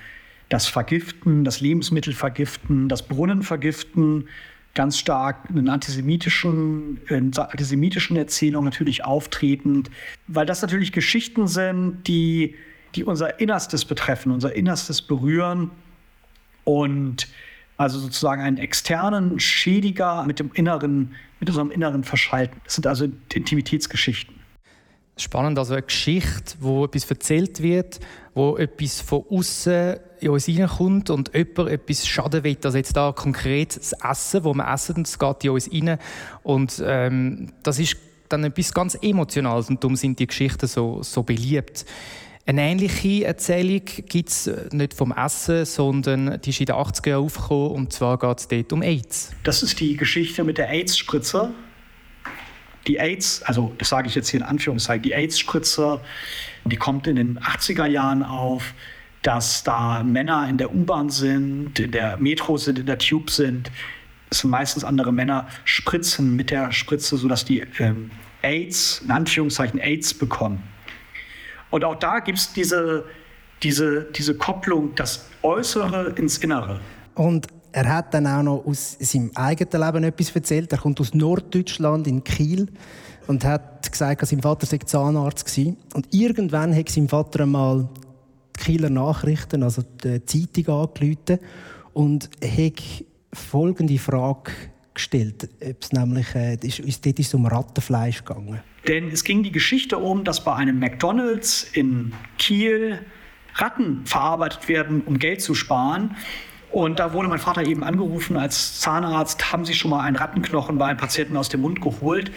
das 0.52 0.68
Vergiften, 0.68 1.46
das 1.46 1.62
Lebensmittelvergiften, 1.62 2.90
das 2.90 3.04
Brunnenvergiften 3.04 4.28
ganz 4.74 4.98
stark 4.98 5.50
in 5.50 5.70
antisemitischen, 5.70 7.00
in 7.08 7.36
antisemitischen 7.36 8.18
Erzählungen 8.18 8.66
natürlich 8.66 9.06
auftretend, 9.06 9.90
weil 10.28 10.46
das 10.46 10.62
natürlich 10.62 10.92
Geschichten 10.92 11.48
sind, 11.48 12.06
die, 12.08 12.56
die 12.96 13.06
unser 13.06 13.40
Innerstes 13.40 13.86
betreffen, 13.86 14.32
unser 14.32 14.54
Innerstes 14.54 15.02
berühren 15.02 15.72
und 16.66 17.30
also 17.78 18.00
sozusagen 18.00 18.42
einen 18.42 18.58
externen 18.58 19.40
Schädiger 19.40 20.26
mit 20.26 20.40
dem 20.40 20.52
inneren, 20.54 21.16
mit 21.40 21.48
unserem 21.48 21.72
Inneren 21.72 22.04
verschalten. 22.04 22.60
Das 22.66 22.76
sind 22.76 22.88
also 22.88 23.08
Intimitätsgeschichten. 23.34 24.41
Spannend, 25.22 25.60
also 25.60 25.74
eine 25.74 25.84
Geschichte, 25.84 26.56
wo 26.60 26.86
etwas 26.86 27.10
erzählt 27.10 27.62
wird, 27.62 28.00
wo 28.34 28.58
etwas 28.58 29.02
von 29.02 29.24
außen 29.30 29.98
in 30.20 30.30
uns 30.30 30.48
reinkommt 30.48 31.10
und 31.10 31.32
jemand 31.36 31.70
etwas 31.70 32.08
schaden 32.08 32.44
will. 32.44 32.58
Also 32.64 32.78
jetzt 32.78 32.98
da 32.98 33.12
konkret 33.12 33.76
das 33.76 33.94
Essen, 33.94 34.44
wo 34.44 34.54
wir 34.54 34.68
essen, 34.72 35.04
das 35.04 35.20
geht 35.20 35.44
in 35.44 35.50
uns 35.52 35.72
rein. 35.72 35.98
Und 36.44 36.82
ähm, 36.86 37.52
das 37.62 37.78
ist 37.80 37.98
dann 38.30 38.44
etwas 38.44 38.74
ganz 38.74 38.98
Emotionales 39.02 39.70
und 39.70 39.84
darum 39.84 39.96
sind 39.96 40.18
die 40.20 40.28
Geschichten 40.28 40.68
so, 40.68 41.04
so 41.04 41.24
beliebt. 41.24 41.86
Eine 42.46 42.64
ähnliche 42.64 43.26
Erzählung 43.26 43.82
gibt 43.86 44.30
es 44.30 44.50
nicht 44.72 44.96
vom 44.96 45.12
Essen, 45.12 45.66
sondern 45.66 46.42
die 46.42 46.50
ist 46.50 46.60
in 46.60 46.66
den 46.66 46.76
80er 46.76 47.10
Jahren 47.10 47.26
aufgekommen 47.26 47.72
und 47.72 47.94
zwar 47.94 48.18
geht 48.18 48.40
es 48.40 48.48
dort 48.48 48.74
um 48.74 48.82
AIDS. 48.82 49.32
Das 49.44 49.62
ist 49.62 49.80
die 49.80 49.96
Geschichte 49.96 50.44
mit 50.44 50.58
der 50.58 50.70
AIDS-Spritze. 50.70 51.52
Die 52.88 53.00
AIDS, 53.00 53.44
also 53.44 53.74
das 53.78 53.90
sage 53.90 54.08
ich 54.08 54.16
jetzt 54.16 54.30
hier 54.30 54.40
in 54.40 54.46
Anführungszeichen, 54.46 55.04
die 55.04 55.14
AIDS-Spritze, 55.14 56.02
die 56.66 56.78
kommt 56.78 57.08
in 57.08 57.16
den 57.16 57.40
80er 57.40 57.86
Jahren 57.86 58.24
auf 58.24 58.74
dass 59.22 59.64
da 59.64 60.04
Männer 60.04 60.48
in 60.50 60.58
der 60.58 60.74
U-Bahn 60.74 61.10
sind, 61.10 61.80
in 61.80 61.92
der 61.92 62.18
Metro 62.18 62.58
sind, 62.58 62.80
in 62.80 62.86
der 62.86 62.98
Tube 62.98 63.30
sind. 63.30 63.72
Es 64.30 64.40
sind 64.40 64.50
meistens 64.50 64.84
andere 64.84 65.12
Männer, 65.12 65.48
spritzen 65.66 66.36
mit 66.36 66.50
der 66.50 66.72
Spritze, 66.72 67.18
sodass 67.18 67.46
die 67.46 67.64
ähm, 67.80 68.12
AIDS, 68.42 69.02
in 69.04 69.12
Anführungszeichen 69.12 69.80
AIDS 69.80 70.14
bekommen. 70.14 70.64
Und 71.70 71.86
auch 71.86 71.96
da 71.96 72.20
gibt 72.20 72.40
es 72.40 72.54
diese, 72.54 73.06
diese, 73.62 74.04
diese 74.16 74.36
Kopplung, 74.36 74.96
das 74.96 75.30
Äußere 75.44 76.14
ins 76.16 76.40
Innere. 76.40 76.80
Und 77.14 77.48
er 77.72 77.94
hat 77.94 78.14
dann 78.14 78.28
auch 78.28 78.44
noch 78.44 78.66
aus 78.66 78.98
seinem 79.00 79.32
eigenen 79.36 79.82
Leben 79.82 80.04
etwas 80.04 80.36
erzählt. 80.36 80.72
Er 80.72 80.78
kommt 80.78 81.00
aus 81.00 81.14
Norddeutschland 81.14 82.08
in 82.08 82.24
Kiel 82.24 82.68
und 83.28 83.46
hat 83.46 83.90
gesagt, 83.92 84.22
dass 84.22 84.30
sein 84.30 84.42
Vater 84.42 84.66
sei 84.66 84.78
Zahnarzt 84.78 85.58
war. 85.58 85.74
Und 85.94 86.14
irgendwann 86.14 86.76
hat 86.76 86.90
sein 86.90 87.08
Vater 87.08 87.44
einmal 87.44 87.88
Kieler 88.58 88.90
Nachrichten, 88.90 89.64
also 89.64 89.84
die 90.04 90.24
Zeitung, 90.26 90.82
angerufen 90.82 91.40
und 91.94 92.30
hat 92.44 93.06
folgende 93.34 93.98
Frage 93.98 94.52
gestellt. 94.94 95.50
Ob 95.62 95.82
es 95.82 95.92
nämlich, 95.94 96.36
äh, 96.36 96.58
ist, 96.62 97.06
dort 97.06 97.20
ist 97.20 97.34
um 97.34 97.46
Rattenfleisch 97.46 98.24
gegangen. 98.24 98.60
Denn 98.88 99.10
es 99.10 99.24
ging 99.24 99.44
die 99.44 99.52
Geschichte 99.52 99.98
um, 99.98 100.24
dass 100.24 100.44
bei 100.44 100.56
einem 100.56 100.80
McDonalds 100.80 101.64
in 101.74 102.14
Kiel 102.38 103.00
Ratten 103.56 104.06
verarbeitet 104.06 104.68
werden, 104.70 105.02
um 105.02 105.18
Geld 105.20 105.42
zu 105.42 105.56
sparen. 105.56 106.16
Und 106.72 107.00
da 107.00 107.12
wurde 107.12 107.28
mein 107.28 107.40
Vater 107.40 107.64
eben 107.66 107.84
angerufen 107.84 108.38
als 108.38 108.80
Zahnarzt, 108.80 109.52
haben 109.52 109.66
Sie 109.66 109.74
schon 109.74 109.92
mal 109.92 110.02
einen 110.02 110.16
Rattenknochen 110.16 110.78
bei 110.78 110.86
einem 110.86 110.98
Patienten 110.98 111.36
aus 111.36 111.50
dem 111.50 111.62
Mund 111.62 111.82
geholt? 111.82 112.32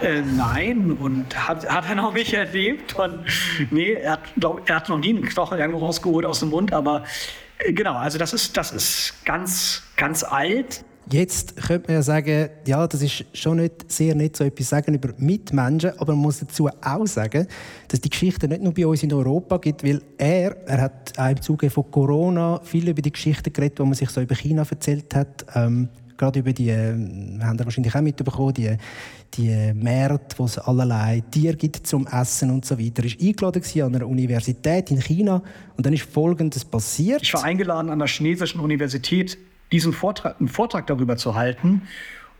Äh, 0.00 0.22
nein, 0.22 0.92
und 0.92 1.48
hat, 1.48 1.68
hat 1.68 1.88
er 1.88 1.96
noch 1.96 2.14
nicht 2.14 2.32
erlebt. 2.32 2.94
Und, 2.94 3.24
nee, 3.70 3.94
er 3.94 4.12
hat, 4.12 4.20
glaub, 4.36 4.68
er 4.68 4.76
hat 4.76 4.88
noch 4.88 4.98
nie 4.98 5.10
einen 5.10 5.24
Knochen 5.24 5.58
irgendwo 5.58 5.84
rausgeholt 5.84 6.24
aus 6.24 6.38
dem 6.38 6.50
Mund, 6.50 6.72
aber 6.72 7.04
äh, 7.58 7.72
genau, 7.72 7.94
also 7.94 8.16
das 8.16 8.32
ist, 8.32 8.56
das 8.56 8.70
ist 8.70 9.24
ganz, 9.24 9.82
ganz 9.96 10.22
alt. 10.22 10.84
Jetzt 11.12 11.56
könnte 11.56 11.88
man 11.88 11.96
ja 11.96 12.02
sagen, 12.02 12.50
ja, 12.66 12.86
das 12.86 13.02
ist 13.02 13.24
schon 13.32 13.56
nicht 13.56 13.90
sehr 13.90 14.14
nett, 14.14 14.36
so 14.36 14.44
etwas 14.44 14.68
sagen 14.68 14.94
über 14.94 15.12
Mitmenschen, 15.18 15.90
aber 15.98 16.12
man 16.12 16.22
muss 16.22 16.38
dazu 16.38 16.68
auch 16.68 17.06
sagen, 17.06 17.48
dass 17.88 18.00
die 18.00 18.10
Geschichte 18.10 18.46
nicht 18.46 18.62
nur 18.62 18.72
bei 18.72 18.86
uns 18.86 19.02
in 19.02 19.12
Europa 19.12 19.56
gibt, 19.58 19.82
weil 19.82 20.02
er, 20.18 20.56
er 20.68 20.80
hat 20.82 21.18
auch 21.18 21.30
im 21.30 21.42
Zuge 21.42 21.68
von 21.68 21.90
Corona 21.90 22.60
viel 22.62 22.88
über 22.88 23.02
die 23.02 23.10
Geschichten 23.10 23.52
geredet, 23.52 23.78
die 23.78 23.82
man 23.82 23.94
sich 23.94 24.08
so 24.10 24.20
über 24.20 24.36
China 24.36 24.64
erzählt 24.70 25.12
hat. 25.16 25.46
Ähm, 25.56 25.88
gerade 26.16 26.38
über 26.38 26.52
die, 26.52 26.68
äh, 26.68 26.92
haben 26.92 27.58
wir 27.58 27.64
wahrscheinlich 27.64 27.94
auch 27.94 28.02
mitbekommen, 28.02 28.54
die, 28.54 28.76
die 29.34 29.72
Märkte, 29.74 30.38
wo 30.38 30.44
es 30.44 30.58
allerlei 30.58 31.24
Tiere 31.28 31.56
gibt 31.56 31.88
zum 31.88 32.06
Essen 32.06 32.50
und 32.50 32.64
so 32.64 32.78
weiter. 32.78 33.02
Er 33.02 33.10
war 33.10 33.26
eingeladen 33.26 33.94
an 33.94 33.94
einer 33.96 34.06
Universität 34.06 34.90
in 34.92 35.00
China 35.00 35.42
und 35.76 35.86
dann 35.86 35.92
ist 35.92 36.04
Folgendes 36.04 36.64
passiert. 36.64 37.22
Ich 37.22 37.34
war 37.34 37.42
eingeladen 37.42 37.90
an 37.90 37.98
der 37.98 38.06
chinesischen 38.06 38.60
Universität 38.60 39.38
diesen 39.72 39.92
Vortrag, 39.92 40.38
einen 40.38 40.48
Vortrag 40.48 40.86
darüber 40.86 41.16
zu 41.16 41.34
halten. 41.34 41.82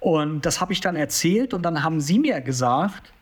Und 0.01 0.47
das 0.47 0.61
habe 0.61 0.73
ich 0.73 0.81
dann 0.81 0.97
erzählt 0.97 1.55
und 1.55 1.62
dann 1.62 1.83
haben 1.83 2.01
sie 2.01 2.19
mir 2.19 2.40
gesagt, 2.40 3.12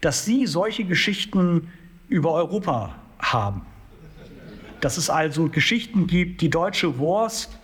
dass 0.00 0.24
sie 0.24 0.46
solche 0.46 0.84
Geschichten 0.84 1.68
über 2.08 2.32
Europa 2.32 2.94
haben. 3.18 3.62
Dass 4.80 4.98
es 4.98 5.08
also 5.08 5.48
Geschichten 5.48 6.06
gibt, 6.06 6.40
die 6.40 6.50
deutsche 6.50 6.98
Wurst 6.98 7.58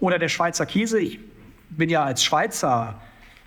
oder 0.00 0.18
der 0.18 0.28
Schweizer 0.28 0.66
Käse. 0.66 1.00
Ich 1.00 1.20
bin 1.70 1.88
ja 1.88 2.04
als 2.04 2.24
Schweizer 2.24 3.00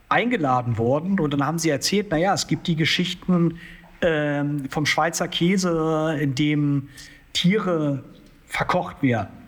eingeladen 0.10 0.78
worden 0.78 1.20
und 1.20 1.32
dann 1.32 1.46
haben 1.46 1.60
sie 1.60 1.70
erzählt, 1.70 2.12
naja, 2.12 2.34
es 2.34 2.48
gibt 2.48 2.68
die 2.68 2.76
Geschichten 2.76 3.60
äh, 4.00 4.44
vom 4.70 4.86
Schweizer 4.86 5.28
Käse, 5.28 6.18
in 6.20 6.34
dem 6.34 6.90
Tiere 7.34 8.04
verkocht 8.48 9.02
werden. 9.04 9.43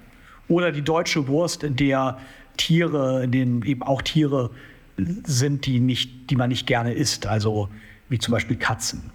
Oder 0.48 0.72
die 0.72 0.82
deutsche 0.82 1.28
Wurst, 1.28 1.64
in 1.64 1.76
der 1.76 2.18
Tiere, 2.58 3.24
in 3.24 3.32
denen 3.32 3.64
eben 3.64 3.84
auch 3.84 4.02
Tiere 4.02 4.52
sind, 4.98 5.66
die, 5.66 5.80
nicht, 5.80 6.30
die 6.30 6.36
man 6.36 6.50
nicht 6.50 6.68
gerne 6.68 6.94
isst, 6.94 7.28
also 7.28 7.70
wie 8.10 8.20
zum 8.20 8.32
Beispiel 8.32 8.56
Katzen. 8.56 9.12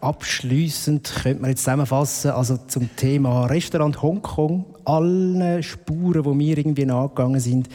Abschließend 0.00 1.12
könnte 1.22 1.40
man 1.40 1.50
jetzt 1.50 1.60
zusammenfassen, 1.60 2.30
also 2.30 2.56
zum 2.56 2.94
Thema 2.96 3.46
Restaurant 3.46 4.00
Hongkong, 4.02 4.64
alle 4.84 5.62
Spuren, 5.62 6.22
die 6.22 6.34
mir 6.34 6.58
irgendwie 6.58 6.86
nachgegangen 6.86 7.40
sind, 7.40 7.68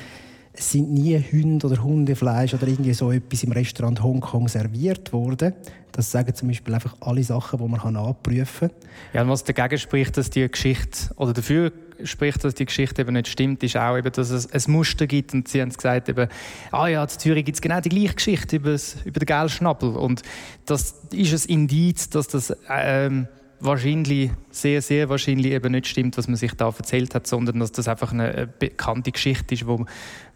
es 0.54 0.72
sind 0.72 0.92
nie 0.92 1.18
Hunde 1.18 1.68
oder 1.68 1.82
Hundefleisch 1.82 2.54
oder 2.54 2.68
irgendwie 2.68 2.94
so 2.94 3.12
etwas 3.12 3.44
im 3.44 3.54
Restaurant 3.54 4.04
Hongkong 4.04 4.50
serviert 4.50 5.14
worden. 5.14 5.54
Das 5.94 6.12
sagen 6.12 6.34
zum 6.36 6.50
Beispiel 6.50 6.74
einfach 6.74 6.96
alle 7.00 7.24
Sachen, 7.24 7.60
die 7.60 7.68
man 7.68 7.96
abprüfen 7.96 8.70
kann. 8.70 8.78
Ja, 9.14 9.22
und 9.22 9.30
was 9.30 9.44
dagegen 9.44 9.78
spricht, 9.78 10.18
dass 10.18 10.30
die 10.30 10.50
Geschichte 10.50 11.14
oder 11.16 11.34
dafür 11.34 11.72
spricht, 12.04 12.44
dass 12.44 12.56
die 12.56 12.66
Geschichte 12.66 13.02
eben 13.02 13.14
nicht 13.14 13.28
stimmt, 13.28 13.64
ist 13.64 13.78
auch, 13.78 13.98
eben, 13.98 14.12
dass 14.12 14.30
es 14.30 14.52
ein 14.52 14.72
Muster 14.72 15.08
gibt. 15.08 15.34
Und 15.34 15.48
sie 15.48 15.62
haben 15.62 15.70
gesagt, 15.70 16.10
eben, 16.10 16.28
ah 16.72 16.88
ja, 16.88 17.04
in 17.04 17.10
Zürich 17.10 17.46
gibt 17.46 17.58
es 17.58 17.62
genau 17.62 17.80
die 17.80 17.90
gleiche 17.90 18.16
Geschichte 18.16 18.58
über, 18.58 18.72
das, 18.72 18.98
über 19.06 19.20
den 19.20 19.26
Geldschnabel. 19.26 19.96
Und 19.96 20.22
das 20.66 20.96
ist 21.12 21.46
ein 21.48 21.52
Indiz, 21.52 22.10
dass 22.10 22.28
das 22.28 22.56
ähm, 22.70 23.28
wahrscheinlich, 23.62 24.32
sehr, 24.50 24.82
sehr 24.82 25.10
wahrscheinlich 25.10 25.52
eben 25.52 25.72
nicht 25.72 25.88
stimmt, 25.88 26.18
was 26.18 26.28
man 26.28 26.36
sich 26.36 26.54
da 26.54 26.68
erzählt 26.68 27.16
hat, 27.16 27.28
sondern 27.28 27.60
dass 27.60 27.72
das 27.72 27.88
einfach 27.88 28.12
eine 28.12 28.48
bekannte 28.48 29.12
Geschichte 29.12 29.54
ist, 29.54 29.68
wo, 29.68 29.86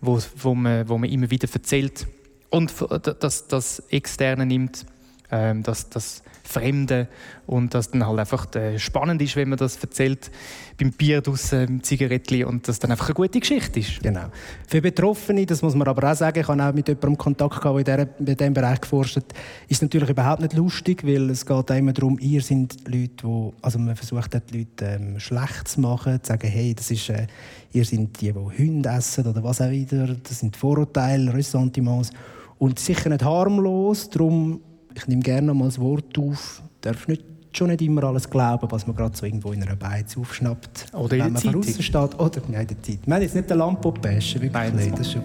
wo, 0.01 0.19
wo, 0.37 0.55
man, 0.55 0.87
wo 0.87 0.97
man 0.97 1.09
immer 1.09 1.29
wieder 1.29 1.47
erzählt. 1.51 2.07
Und 2.49 2.73
dass 3.21 3.47
das 3.47 3.79
Externe 3.89 4.45
nimmt, 4.45 4.85
ähm, 5.31 5.63
dass 5.63 5.89
das 5.89 6.23
Fremde 6.47 7.07
und 7.47 7.73
das 7.73 7.91
dann 7.91 8.05
halt 8.05 8.19
einfach 8.19 8.53
äh, 8.55 8.79
spannend 8.79 9.21
ist, 9.21 9.35
wenn 9.35 9.49
man 9.49 9.57
das 9.57 9.77
erzählt 9.77 10.31
beim 10.77 10.91
Bier 10.91 11.21
draussen, 11.21 11.67
im 11.67 11.83
Zigarettli 11.83 12.43
und 12.43 12.67
das 12.67 12.79
dann 12.79 12.91
einfach 12.91 13.07
eine 13.07 13.15
gute 13.15 13.39
Geschichte 13.39 13.79
ist. 13.79 14.01
Genau. 14.01 14.25
Für 14.67 14.81
Betroffene, 14.81 15.45
das 15.45 15.61
muss 15.61 15.75
man 15.75 15.87
aber 15.87 16.11
auch 16.11 16.15
sagen, 16.15 16.39
ich 16.39 16.47
habe 16.47 16.63
auch 16.63 16.73
mit 16.73 16.87
jemandem 16.87 17.17
Kontakt 17.17 17.61
gehabt, 17.61 17.87
der 17.87 18.07
in 18.19 18.25
diesem 18.25 18.53
Bereich 18.53 18.81
geforscht 18.81 19.17
hat, 19.17 19.33
ist 19.67 19.81
natürlich 19.81 20.09
überhaupt 20.09 20.41
nicht 20.41 20.53
lustig, 20.53 21.05
weil 21.05 21.29
es 21.29 21.45
geht 21.45 21.69
immer 21.71 21.93
darum, 21.93 22.17
ihr 22.19 22.41
sind 22.41 22.87
Leute, 22.87 23.09
die, 23.23 23.51
also 23.61 23.79
man 23.79 23.95
versucht 23.95 24.33
die 24.33 24.59
Leute 24.59 24.85
ähm, 24.85 25.19
schlecht 25.19 25.67
zu 25.67 25.81
machen, 25.81 26.21
zu 26.21 26.29
sagen, 26.29 26.47
hey, 26.47 26.73
das 26.73 26.91
ist, 26.91 27.09
äh, 27.09 27.27
ihr 27.71 27.85
sind 27.85 28.19
die, 28.21 28.31
die 28.31 28.63
Hunde 28.63 28.89
essen 28.89 29.27
oder 29.27 29.43
was 29.43 29.61
auch 29.61 29.69
wieder, 29.69 30.07
das 30.07 30.39
sind 30.39 30.55
Vorurteile, 30.55 31.33
Ressentiments 31.33 32.11
und 32.57 32.79
sicher 32.79 33.09
nicht 33.09 33.23
harmlos, 33.23 34.09
darum 34.09 34.61
ich 34.95 35.07
nehme 35.07 35.21
gerne 35.21 35.47
noch 35.47 35.53
mal 35.53 35.65
das 35.65 35.79
Wort 35.79 36.17
auf, 36.17 36.61
darf 36.81 37.07
nicht, 37.07 37.23
schon 37.51 37.67
nicht 37.67 37.81
immer 37.81 38.03
alles 38.05 38.29
glauben, 38.29 38.67
was 38.69 38.87
man 38.87 38.95
gerade 38.95 39.15
so 39.15 39.25
irgendwo 39.25 39.51
in 39.51 39.61
einer 39.61 39.75
Beiz 39.75 40.17
aufschnappt. 40.17 40.87
Oder 40.93 41.17
in 41.17 41.33
der 41.33 41.41
Zeitung. 41.41 41.63
steht. 41.63 41.95
Oder 42.19 42.41
nein, 42.47 42.61
in 42.61 42.67
der 42.67 42.81
Zeit. 42.81 42.99
Wir 43.05 43.15
haben 43.15 43.21
jetzt 43.21 43.35
nicht 43.35 43.49
den 43.49 43.57
Lampo 43.57 43.91
bashen, 43.91 44.41
wirklich 44.41 44.73
nicht. 44.73 44.99
Das, 44.99 45.15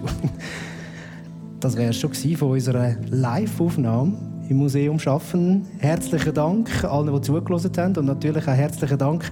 das 1.59 1.77
wäre 1.77 1.93
schon 1.93 2.13
von 2.13 2.51
unserer 2.51 2.95
Live-Aufnahme 3.09 4.17
im 4.49 4.57
Museum 4.57 4.99
Schaffen. 4.99 5.65
Herzlichen 5.79 6.33
Dank 6.33 6.83
allen, 6.83 7.13
die 7.13 7.21
zugelassen 7.21 7.71
haben 7.77 7.95
und 7.95 8.05
natürlich 8.05 8.47
auch 8.47 8.53
herzlichen 8.53 8.97
Dank 8.97 9.31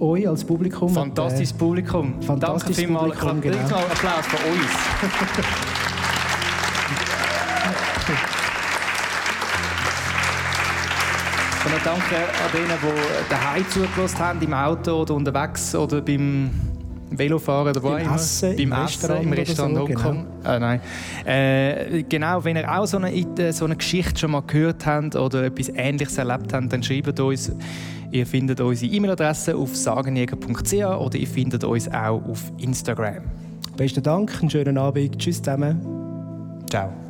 euch 0.00 0.28
als 0.28 0.44
Publikum. 0.44 0.88
Fantastisches 0.88 1.52
Publikum. 1.52 2.22
Fantastisches 2.22 2.76
Danke 2.76 3.00
vielmals. 3.00 3.18
Publikum, 3.18 3.40
genau. 3.40 3.76
Applaus 3.76 4.26
für 4.26 4.50
uns. 4.50 5.58
danke 11.88 12.16
an 12.16 12.52
denen, 12.52 12.78
die 12.82 13.30
daheim 13.30 13.68
zugelassen 13.70 14.18
haben, 14.18 14.42
im 14.42 14.52
Auto 14.52 14.92
oder 14.92 15.14
unterwegs 15.14 15.74
oder 15.74 16.02
beim 16.02 16.50
Velofahren 17.10 17.70
oder 17.70 17.82
wo 17.82 17.88
Beim 17.88 18.04
immer. 18.04 18.14
Essen, 18.16 18.50
Beim 18.50 18.58
im 18.58 18.72
Essen, 18.72 18.82
Restaurant 18.82 19.24
im 19.24 19.32
Restaurant 19.32 19.74
so, 19.74 19.80
Hongkong. 19.80 20.26
Ah, 20.44 20.58
nein. 20.58 20.80
Äh, 21.24 22.02
genau, 22.02 22.44
wenn 22.44 22.56
ihr 22.56 22.70
auch 22.70 22.86
so 22.86 22.98
eine, 22.98 23.52
so 23.52 23.64
eine 23.64 23.76
Geschichte 23.76 24.18
schon 24.18 24.32
mal 24.32 24.42
gehört 24.46 24.84
habt 24.84 25.16
oder 25.16 25.44
etwas 25.44 25.70
Ähnliches 25.74 26.18
erlebt 26.18 26.52
habt, 26.52 26.72
dann 26.72 26.82
schreibt 26.82 27.18
uns. 27.20 27.52
Ihr 28.10 28.26
findet 28.26 28.60
unsere 28.60 28.92
E-Mail-Adresse 28.92 29.56
auf 29.56 29.74
sagenjäger.ch 29.74 30.72
oder 30.72 31.16
ihr 31.16 31.26
findet 31.26 31.64
uns 31.64 31.88
auch 31.88 32.22
auf 32.26 32.52
Instagram. 32.58 33.22
Besten 33.76 34.02
Dank, 34.02 34.40
einen 34.40 34.50
schönen 34.50 34.76
Abend. 34.76 35.18
Tschüss 35.18 35.42
zusammen. 35.42 35.80
Ciao. 36.68 37.07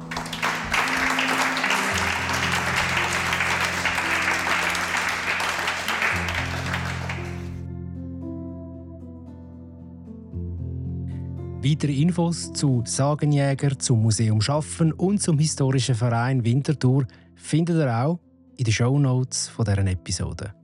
Weitere 11.68 12.00
Infos 12.00 12.50
zu 12.54 12.82
Sagenjäger, 12.86 13.78
zum 13.78 14.00
Museum 14.00 14.40
Schaffen 14.40 14.90
und 14.90 15.20
zum 15.20 15.38
historischen 15.38 15.94
Verein 15.94 16.42
Winterthur 16.42 17.04
findet 17.34 17.76
ihr 17.76 17.94
auch 17.94 18.18
in 18.56 18.64
den 18.64 18.72
Shownotes 18.72 19.52
dieser 19.54 19.86
Episode. 19.86 20.57